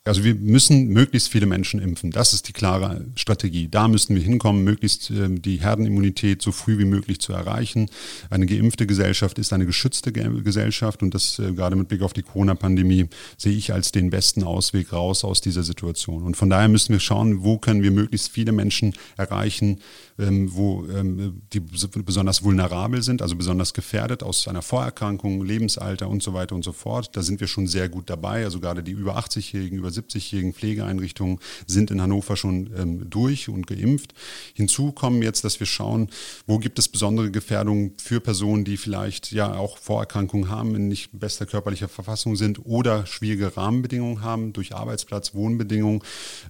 Also 0.04 0.24
wir 0.24 0.34
müssen 0.34 0.88
möglichst 0.88 1.28
viele 1.28 1.44
Menschen 1.44 1.78
impfen. 1.78 2.10
Das 2.10 2.32
ist 2.32 2.48
die 2.48 2.54
klare 2.54 3.04
Strategie. 3.16 3.68
Da 3.68 3.86
müssen 3.86 4.14
wir 4.16 4.22
hinkommen, 4.22 4.64
möglichst 4.64 5.10
äh, 5.10 5.28
die 5.28 5.60
Herdenimmunität 5.60 6.40
so 6.40 6.52
früh 6.52 6.78
wie 6.78 6.86
möglich 6.86 7.20
zu 7.20 7.34
erreichen. 7.34 7.90
Eine 8.30 8.46
geimpfte 8.46 8.86
Gesellschaft 8.86 9.38
ist 9.38 9.52
eine 9.52 9.66
geschützte 9.66 10.10
Ge 10.10 10.42
Gesellschaft 10.42 11.02
und 11.02 11.12
das 11.12 11.38
äh, 11.38 11.52
gerade 11.52 11.76
mit 11.76 11.88
Blick 11.88 12.00
auf 12.00 12.14
die 12.14 12.22
Corona-Pandemie 12.22 13.08
sehe 13.36 13.52
ich 13.52 13.74
als 13.74 13.92
den 13.92 14.08
besten 14.08 14.42
Ausweg 14.42 14.90
raus 14.94 15.22
aus 15.22 15.42
dieser 15.42 15.64
Situation. 15.64 16.22
Und 16.22 16.34
von 16.34 16.48
daher 16.48 16.68
müssen 16.68 16.94
wir 16.94 17.00
schauen, 17.00 17.44
wo 17.44 17.58
können 17.58 17.82
wir 17.82 17.90
möglichst 17.90 18.30
viele 18.30 18.52
Menschen 18.52 18.94
erreichen, 19.18 19.80
ähm, 20.20 20.54
wo 20.54 20.87
ähm, 20.87 21.40
die 21.52 21.61
besonders 21.61 22.42
vulnerabel 22.42 23.02
sind, 23.02 23.22
also 23.22 23.37
besonders 23.37 23.72
gefährdet 23.72 24.22
aus 24.22 24.46
einer 24.48 24.62
Vorerkrankung, 24.62 25.42
Lebensalter 25.42 26.09
und 26.09 26.22
so 26.22 26.35
weiter 26.35 26.54
und 26.54 26.62
so 26.62 26.72
fort. 26.72 27.16
Da 27.16 27.22
sind 27.22 27.40
wir 27.40 27.46
schon 27.46 27.66
sehr 27.66 27.88
gut 27.88 28.11
dabei. 28.11 28.44
Also 28.44 28.61
gerade 28.61 28.83
die 28.83 28.92
über 28.92 29.16
80-Jährigen, 29.18 29.78
über 29.78 29.88
70-jährigen 29.88 30.52
Pflegeeinrichtungen 30.52 31.38
sind 31.66 31.90
in 31.90 32.02
Hannover 32.02 32.37
schon 32.37 32.70
ähm, 32.76 33.09
durch 33.09 33.48
und 33.48 33.66
geimpft. 33.66 34.14
Hinzu 34.54 34.92
kommen 34.92 35.22
jetzt, 35.22 35.44
dass 35.44 35.59
wir 35.59 35.66
schauen, 35.66 36.11
wo 36.46 36.59
gibt 36.59 36.78
es 36.78 36.88
besondere 36.88 37.30
Gefährdungen 37.30 37.94
für 37.96 38.20
Personen, 38.20 38.64
die 38.64 38.76
vielleicht 38.76 39.33
ja 39.33 39.54
auch 39.54 39.78
Vorerkrankungen 39.78 40.50
haben, 40.50 40.74
in 40.74 40.88
nicht 40.88 41.11
bester 41.18 41.46
körperlicher 41.46 41.88
Verfassung 41.88 42.37
sind 42.37 42.66
oder 42.66 43.06
schwierige 43.06 43.56
Rahmenbedingungen 43.56 44.22
haben 44.22 44.52
durch 44.52 44.74
Arbeitsplatz, 44.74 45.35
Wohnbedingungen 45.35 46.02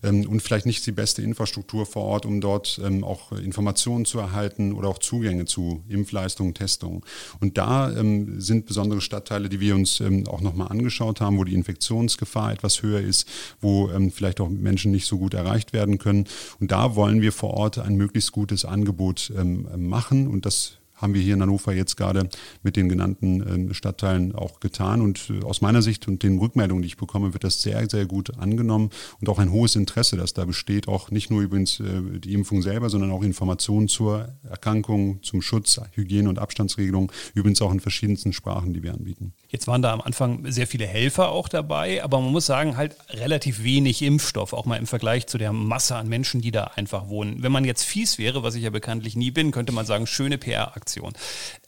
ähm, 0.02 0.28
und 0.28 0.42
vielleicht 0.42 0.66
nicht 0.66 0.84
die 0.86 0.92
beste 0.92 1.22
Infrastruktur 1.22 1.86
vor 1.86 2.04
Ort, 2.04 2.26
um 2.26 2.40
dort 2.40 2.80
ähm, 2.84 3.04
auch 3.04 3.32
Informationen 3.32 3.59
zu 4.04 4.18
erhalten 4.18 4.72
oder 4.72 4.88
auch 4.88 4.98
Zugänge 4.98 5.44
zu 5.44 5.82
Impfleistungen, 5.88 6.54
Testungen. 6.54 7.02
Und 7.40 7.58
da 7.58 7.90
ähm, 7.92 8.40
sind 8.40 8.66
besondere 8.66 9.00
Stadtteile, 9.00 9.48
die 9.48 9.60
wir 9.60 9.74
uns 9.74 10.00
ähm, 10.00 10.26
auch 10.26 10.40
nochmal 10.40 10.68
angeschaut 10.68 11.20
haben, 11.20 11.38
wo 11.38 11.44
die 11.44 11.54
Infektionsgefahr 11.54 12.52
etwas 12.52 12.82
höher 12.82 13.00
ist, 13.00 13.28
wo 13.60 13.90
ähm, 13.90 14.10
vielleicht 14.10 14.40
auch 14.40 14.48
Menschen 14.48 14.90
nicht 14.92 15.06
so 15.06 15.18
gut 15.18 15.34
erreicht 15.34 15.72
werden 15.72 15.98
können. 15.98 16.26
Und 16.58 16.70
da 16.72 16.96
wollen 16.96 17.20
wir 17.20 17.32
vor 17.32 17.54
Ort 17.54 17.78
ein 17.78 17.96
möglichst 17.96 18.32
gutes 18.32 18.64
Angebot 18.64 19.32
ähm, 19.36 19.68
machen 19.88 20.26
und 20.26 20.46
das 20.46 20.79
haben 21.00 21.14
wir 21.14 21.22
hier 21.22 21.34
in 21.34 21.42
Hannover 21.42 21.72
jetzt 21.72 21.96
gerade 21.96 22.28
mit 22.62 22.76
den 22.76 22.88
genannten 22.88 23.70
äh, 23.70 23.74
Stadtteilen 23.74 24.34
auch 24.34 24.60
getan. 24.60 25.00
Und 25.00 25.30
äh, 25.30 25.44
aus 25.44 25.60
meiner 25.60 25.82
Sicht 25.82 26.08
und 26.08 26.22
den 26.22 26.38
Rückmeldungen, 26.38 26.82
die 26.82 26.88
ich 26.88 26.96
bekomme, 26.96 27.32
wird 27.32 27.44
das 27.44 27.62
sehr, 27.62 27.88
sehr 27.88 28.06
gut 28.06 28.38
angenommen 28.38 28.90
und 29.20 29.28
auch 29.28 29.38
ein 29.38 29.50
hohes 29.50 29.76
Interesse, 29.76 30.16
das 30.16 30.34
da 30.34 30.44
besteht, 30.44 30.88
auch 30.88 31.10
nicht 31.10 31.30
nur 31.30 31.42
übrigens 31.42 31.80
äh, 31.80 32.18
die 32.18 32.34
Impfung 32.34 32.62
selber, 32.62 32.90
sondern 32.90 33.10
auch 33.10 33.22
Informationen 33.22 33.88
zur 33.88 34.28
Erkrankung, 34.48 35.22
zum 35.22 35.42
Schutz, 35.42 35.80
Hygiene- 35.92 36.28
und 36.28 36.38
Abstandsregelung, 36.38 37.12
übrigens 37.34 37.62
auch 37.62 37.72
in 37.72 37.80
verschiedensten 37.80 38.32
Sprachen, 38.32 38.74
die 38.74 38.82
wir 38.82 38.92
anbieten. 38.92 39.32
Jetzt 39.48 39.66
waren 39.66 39.82
da 39.82 39.92
am 39.92 40.00
Anfang 40.00 40.50
sehr 40.50 40.66
viele 40.66 40.86
Helfer 40.86 41.30
auch 41.30 41.48
dabei, 41.48 42.02
aber 42.04 42.20
man 42.20 42.32
muss 42.32 42.46
sagen, 42.46 42.76
halt 42.76 42.96
relativ 43.10 43.64
wenig 43.64 44.02
Impfstoff, 44.02 44.52
auch 44.52 44.66
mal 44.66 44.76
im 44.76 44.86
Vergleich 44.86 45.26
zu 45.26 45.38
der 45.38 45.52
Masse 45.52 45.96
an 45.96 46.08
Menschen, 46.08 46.40
die 46.40 46.50
da 46.50 46.64
einfach 46.76 47.08
wohnen. 47.08 47.42
Wenn 47.42 47.52
man 47.52 47.64
jetzt 47.64 47.84
fies 47.84 48.18
wäre, 48.18 48.42
was 48.42 48.54
ich 48.54 48.62
ja 48.62 48.70
bekanntlich 48.70 49.16
nie 49.16 49.30
bin, 49.30 49.50
könnte 49.50 49.72
man 49.72 49.86
sagen, 49.86 50.06
schöne 50.06 50.38
PR-Aktion. 50.38 50.89
Aktion. 50.90 51.12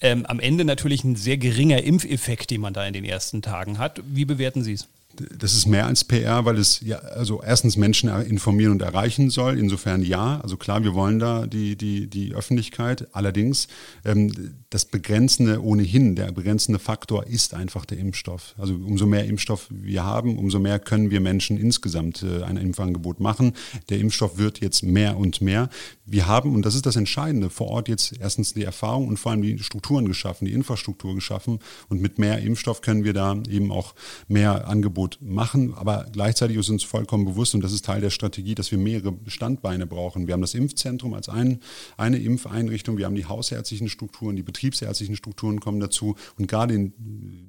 Ähm, 0.01 0.27
am 0.27 0.41
Ende 0.41 0.65
natürlich 0.65 1.05
ein 1.05 1.17
sehr 1.17 1.37
geringer 1.37 1.83
Impfeffekt, 1.83 2.51
den 2.51 2.61
man 2.61 2.75
da 2.75 2.85
in 2.85 2.93
den 2.93 3.05
ersten 3.05 3.41
Tagen 3.41 3.79
hat. 3.79 4.01
Wie 4.05 4.25
bewerten 4.25 4.63
Sie 4.65 4.73
es? 4.73 4.89
Das 5.39 5.53
ist 5.53 5.67
mehr 5.67 5.87
als 5.87 6.05
PR, 6.05 6.45
weil 6.45 6.59
es 6.59 6.81
ja, 6.81 6.99
also 6.99 7.43
erstens 7.43 7.77
Menschen 7.77 8.09
informieren 8.23 8.73
und 8.73 8.83
erreichen 8.83 9.31
soll. 9.31 9.59
Insofern 9.59 10.03
ja, 10.03 10.41
also 10.41 10.57
klar, 10.57 10.83
wir 10.85 10.95
wollen 10.95 11.19
da 11.19 11.47
die, 11.47 11.77
die, 11.77 12.09
die 12.09 12.35
Öffentlichkeit. 12.35 13.09
Allerdings, 13.13 13.69
ähm, 14.05 14.33
das 14.71 14.87
Begrenzende 14.87 15.63
ohnehin, 15.63 16.17
der 16.17 16.33
begrenzende 16.33 16.79
Faktor 16.79 17.27
ist 17.27 17.53
einfach 17.53 17.85
der 17.85 17.99
Impfstoff. 17.99 18.55
Also 18.57 18.75
umso 18.75 19.07
mehr 19.07 19.27
Impfstoff 19.27 19.69
wir 19.71 20.03
haben, 20.03 20.39
umso 20.39 20.59
mehr 20.59 20.79
können 20.79 21.11
wir 21.11 21.21
Menschen 21.21 21.59
insgesamt 21.59 22.23
äh, 22.23 22.43
ein 22.43 22.57
Impfangebot 22.57 23.21
machen. 23.21 23.53
Der 23.91 23.99
Impfstoff 23.99 24.39
wird 24.39 24.61
jetzt 24.61 24.83
mehr 24.83 25.19
und 25.19 25.43
mehr. 25.43 25.69
Wir 26.07 26.27
haben, 26.27 26.55
und 26.55 26.65
das 26.65 26.75
ist 26.75 26.87
das 26.87 26.97
Entscheidende, 26.97 27.51
vor 27.51 27.69
Ort 27.69 27.89
jetzt 27.89 28.15
erstens 28.19 28.55
die 28.55 28.65
Erfahrung 28.65 29.09
und 29.09 29.19
vor 29.19 29.33
allem 29.33 29.43
die 29.43 29.59
Strukturen 29.59 30.07
geschaffen, 30.07 30.47
die 30.47 30.53
Infrastruktur 30.53 31.15
geschaffen. 31.15 31.59
Und 31.89 32.01
mit 32.01 32.19
mehr 32.19 32.39
Impfstoff 32.39 32.81
können 32.81 33.05
wir 33.05 33.13
da 33.13 33.37
eben 33.49 33.71
auch 33.71 33.95
mehr 34.27 34.69
Angebote 34.69 35.02
Angebot 35.03 35.19
machen, 35.21 35.75
aber 35.75 36.07
gleichzeitig 36.13 36.57
ist 36.57 36.69
uns 36.69 36.83
vollkommen 36.83 37.25
bewusst, 37.25 37.55
und 37.55 37.63
das 37.63 37.73
ist 37.73 37.85
Teil 37.85 38.01
der 38.01 38.11
Strategie, 38.11 38.55
dass 38.55 38.71
wir 38.71 38.79
mehrere 38.79 39.15
Standbeine 39.27 39.87
brauchen. 39.87 40.27
Wir 40.27 40.35
haben 40.35 40.41
das 40.41 40.55
Impfzentrum 40.55 41.15
als 41.15 41.29
ein, 41.29 41.61
eine 41.97 42.19
Impfeinrichtung, 42.19 42.99
wir 42.99 43.07
haben 43.07 43.15
die 43.15 43.27
hausärztlichen 43.27 43.89
Strukturen, 43.89 44.37
die 44.37 44.43
betriebsärztlichen 44.43 45.17
Strukturen 45.17 45.61
kommen 45.61 45.81
dazu. 45.81 46.17
Und 46.39 46.47
gerade 46.47 46.75
in 46.75 46.93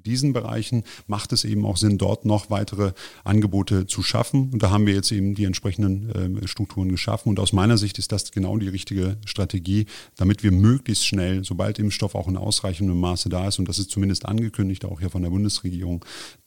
diesen 0.04 0.32
Bereichen 0.32 0.84
macht 1.06 1.32
es 1.32 1.44
eben 1.44 1.64
auch 1.64 1.76
Sinn, 1.76 1.98
dort 1.98 2.24
noch 2.24 2.50
weitere 2.50 2.92
Angebote 3.24 3.86
zu 3.86 4.02
schaffen. 4.02 4.50
Und 4.52 4.62
da 4.62 4.70
haben 4.70 4.86
wir 4.86 4.94
jetzt 4.94 5.12
eben 5.12 5.34
die 5.34 5.44
entsprechenden 5.44 6.42
äh, 6.42 6.48
Strukturen 6.48 6.88
geschaffen. 6.88 7.28
Und 7.28 7.40
aus 7.40 7.52
meiner 7.52 7.78
Sicht 7.78 7.98
ist 7.98 8.12
das 8.12 8.32
genau 8.32 8.58
die 8.58 8.68
richtige 8.68 9.16
Strategie, 9.24 9.86
damit 10.16 10.42
wir 10.42 10.52
möglichst 10.52 11.06
schnell, 11.06 11.44
sobald 11.44 11.78
Impfstoff 11.78 12.14
auch 12.14 12.28
in 12.28 12.36
ausreichendem 12.36 12.98
Maße 12.98 13.28
da 13.28 13.48
ist, 13.48 13.58
und 13.58 13.68
das 13.68 13.78
ist 13.78 13.90
zumindest 13.90 14.26
angekündigt, 14.26 14.84
auch 14.84 15.00
hier 15.00 15.10
von 15.10 15.22
der 15.22 15.30
Bundesregierung, 15.30 16.04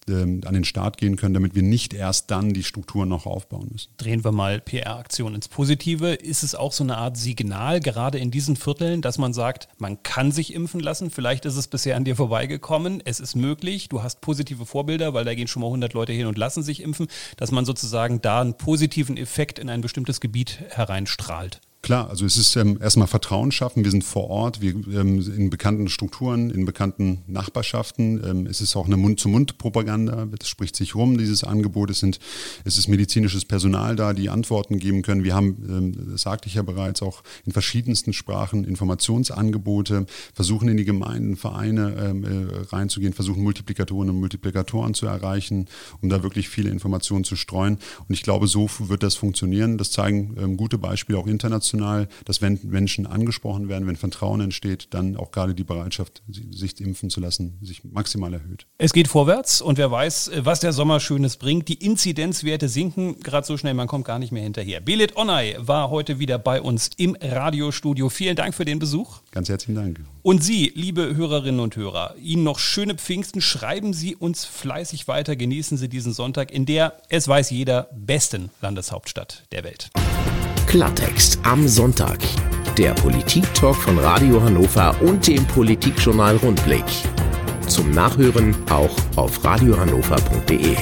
ähm, 0.10 0.42
an 0.46 0.54
den 0.54 0.64
Start 0.64 0.98
gehen 0.98 1.16
können, 1.16 1.34
damit 1.34 1.56
wir 1.56 1.64
nicht 1.64 1.94
erst 1.94 2.32
dann 2.32 2.54
die 2.54 2.64
Strukturen 2.64 3.10
noch 3.10 3.26
aufbauen 3.26 3.70
müssen. 3.72 3.90
Drehen 3.98 4.24
wir 4.24 4.32
mal 4.32 4.62
PR-Aktion 4.62 5.36
ins 5.36 5.48
Positive. 5.48 6.14
Ist 6.14 6.44
es 6.44 6.56
auch 6.56 6.72
so 6.72 6.84
eine 6.84 6.98
Art 6.98 7.18
Signal, 7.18 7.80
gerade 7.80 8.18
in 8.18 8.32
diesen 8.32 8.56
Vierteln, 8.56 9.02
dass 9.02 9.18
man 9.18 9.34
sagt, 9.34 9.68
man 9.78 10.04
kann 10.04 10.32
sich 10.32 10.54
impfen 10.54 10.80
lassen? 10.80 11.12
Vielleicht 11.12 11.46
ist 11.46 11.58
es 11.58 11.68
bisher 11.68 11.96
an 11.96 12.06
dir 12.06 12.16
vorbeigekommen. 12.16 13.02
Es 13.06 13.20
ist 13.20 13.36
möglich. 13.36 13.90
Du 13.90 14.04
hast 14.04 14.22
positive 14.22 14.66
Vorbilder, 14.66 15.14
weil 15.14 15.26
da 15.26 15.36
gehen 15.36 15.48
schon 15.48 15.62
mal 15.62 15.68
100 15.68 15.94
Leute 15.94 16.14
hin 16.14 16.28
und 16.28 16.38
lassen 16.38 16.64
sich 16.64 16.82
impfen, 16.82 17.08
dass 17.38 17.52
man 17.52 17.66
sozusagen 17.66 18.22
da 18.22 18.42
einen 18.42 18.56
positiven 18.56 19.18
Effekt 19.18 19.60
in 19.60 19.70
ein 19.70 19.82
bestimmtes 19.82 20.20
Gebiet 20.22 20.62
hereinstrahlt. 20.70 21.62
Klar, 21.84 22.10
also 22.10 22.26
es 22.26 22.38
ist 22.38 22.56
ähm, 22.56 22.80
erstmal 22.82 23.08
Vertrauen 23.08 23.52
schaffen. 23.52 23.84
Wir 23.84 23.92
sind 23.92 24.04
vor 24.04 24.30
Ort, 24.30 24.62
wir 24.62 24.72
ähm, 24.72 25.22
in 25.32 25.50
bekannten 25.52 25.88
Strukturen, 25.90 26.50
in 26.50 26.66
bekannten 26.66 27.24
Nachbarschaften. 27.28 28.22
Ähm, 28.26 28.48
es 28.48 28.62
ist 28.62 28.76
auch 28.76 28.88
eine 28.88 28.98
Mund-zu-Mund-Propaganda. 28.98 30.28
Das 30.38 30.50
spricht 30.50 30.76
sich 30.76 30.96
rum, 30.96 31.18
dieses 31.18 31.44
Angebot. 31.44 31.92
Es, 31.92 32.00
sind, 32.00 32.20
es 32.66 32.78
ist 32.78 32.88
medizinisches 32.88 33.46
Personal 33.46 33.96
da, 33.96 34.14
die 34.14 34.30
Antworten 34.30 34.80
geben 34.80 35.04
können. 35.04 35.24
Wir 35.24 35.36
haben, 35.36 35.56
ähm, 35.70 36.12
das 36.12 36.24
sagte 36.24 36.50
ich 36.50 36.56
ja 36.56 36.64
bereits, 36.64 37.04
auch 37.04 37.22
in 37.46 37.52
verschiedensten 37.52 38.12
Sprachen 38.12 38.66
Informationsangebote, 38.66 40.08
versuchen 40.34 40.70
in 40.70 40.78
die 40.78 40.86
Gemeinden, 40.86 41.38
Vereine 41.38 41.96
ähm, 42.00 42.24
äh, 42.24 42.76
reinzugehen, 42.76 43.14
versuchen 43.14 43.44
Multiplikatoren 43.44 44.10
und 44.10 44.20
Multiplikatoren 44.20 44.96
zu 44.96 45.06
erreichen, 45.06 45.68
um 46.02 46.10
da 46.10 46.24
wirklich 46.24 46.50
viele 46.50 46.72
Informationen 46.72 47.24
zu 47.24 47.36
streuen. 47.36 47.78
Und 48.10 48.16
ich 48.16 48.24
glaube, 48.24 48.48
so 48.48 48.68
wird 48.80 49.04
das 49.04 49.14
funktionieren. 49.14 49.78
Das 49.78 49.92
zeigen 49.92 50.36
ähm, 50.40 50.58
gute 50.58 50.80
Beispiele 50.80 51.20
auch 51.20 51.28
international 51.28 51.67
emotional, 51.68 52.08
dass 52.26 52.42
wenn 52.42 52.60
Menschen 52.64 53.06
angesprochen 53.06 53.70
werden, 53.70 53.88
wenn 53.88 53.96
Vertrauen 53.96 54.42
entsteht, 54.42 54.88
dann 54.92 55.18
auch 55.18 55.32
gerade 55.32 55.54
die 55.54 55.64
Bereitschaft, 55.64 56.22
sich 56.28 56.80
impfen 56.80 57.10
zu 57.10 57.20
lassen, 57.20 57.58
sich 57.62 57.84
maximal 57.84 58.34
erhöht. 58.34 58.66
Es 58.78 58.94
geht 58.94 59.08
vorwärts 59.08 59.62
und 59.62 59.78
wer 59.78 59.92
weiß, 59.92 60.32
was 60.40 60.60
der 60.60 60.74
Sommer 60.74 61.00
Schönes 61.00 61.38
bringt. 61.38 61.68
Die 61.68 61.86
Inzidenzwerte 61.86 62.70
sinken 62.70 63.20
gerade 63.20 63.46
so 63.46 63.58
schnell, 63.58 63.74
man 63.74 63.88
kommt 63.88 64.06
gar 64.06 64.20
nicht 64.20 64.32
mehr 64.32 64.44
hinterher. 64.44 64.82
Belit 64.82 65.16
Onay 65.18 65.56
war 65.60 65.90
heute 65.90 66.20
wieder 66.20 66.38
bei 66.40 66.62
uns 66.62 66.90
im 66.98 67.18
Radiostudio. 67.20 68.10
Vielen 68.10 68.36
Dank 68.36 68.56
für 68.56 68.66
den 68.66 68.80
Besuch. 68.80 69.20
Ganz 69.32 69.50
herzlichen 69.50 69.76
Dank. 69.76 70.00
Und 70.22 70.44
Sie, 70.44 70.72
liebe 70.76 71.16
Hörerinnen 71.16 71.62
und 71.62 71.76
Hörer, 71.76 72.16
Ihnen 72.22 72.44
noch 72.44 72.60
schöne 72.60 72.96
Pfingsten. 72.96 73.42
Schreiben 73.42 73.94
Sie 73.94 74.16
uns 74.16 74.46
fleißig 74.46 75.08
weiter. 75.08 75.36
Genießen 75.36 75.78
Sie 75.78 75.88
diesen 75.88 76.14
Sonntag 76.14 76.52
in 76.52 76.66
der, 76.66 76.98
es 77.10 77.28
weiß 77.28 77.50
jeder, 77.50 77.90
besten 77.94 78.50
Landeshauptstadt 78.62 79.44
der 79.52 79.64
Welt. 79.64 79.90
Klartext 80.68 81.40
am 81.44 81.66
Sonntag. 81.66 82.20
Der 82.78 82.92
Politik-Talk 82.94 83.78
von 83.78 83.98
Radio 84.00 84.44
Hannover 84.44 84.94
und 85.02 85.26
dem 85.26 85.46
Politikjournal 85.46 86.36
Rundblick. 86.36 86.84
Zum 87.68 87.92
Nachhören 87.92 88.54
auch 88.70 88.94
auf 89.16 89.44
radiohannover.de. 89.46 90.76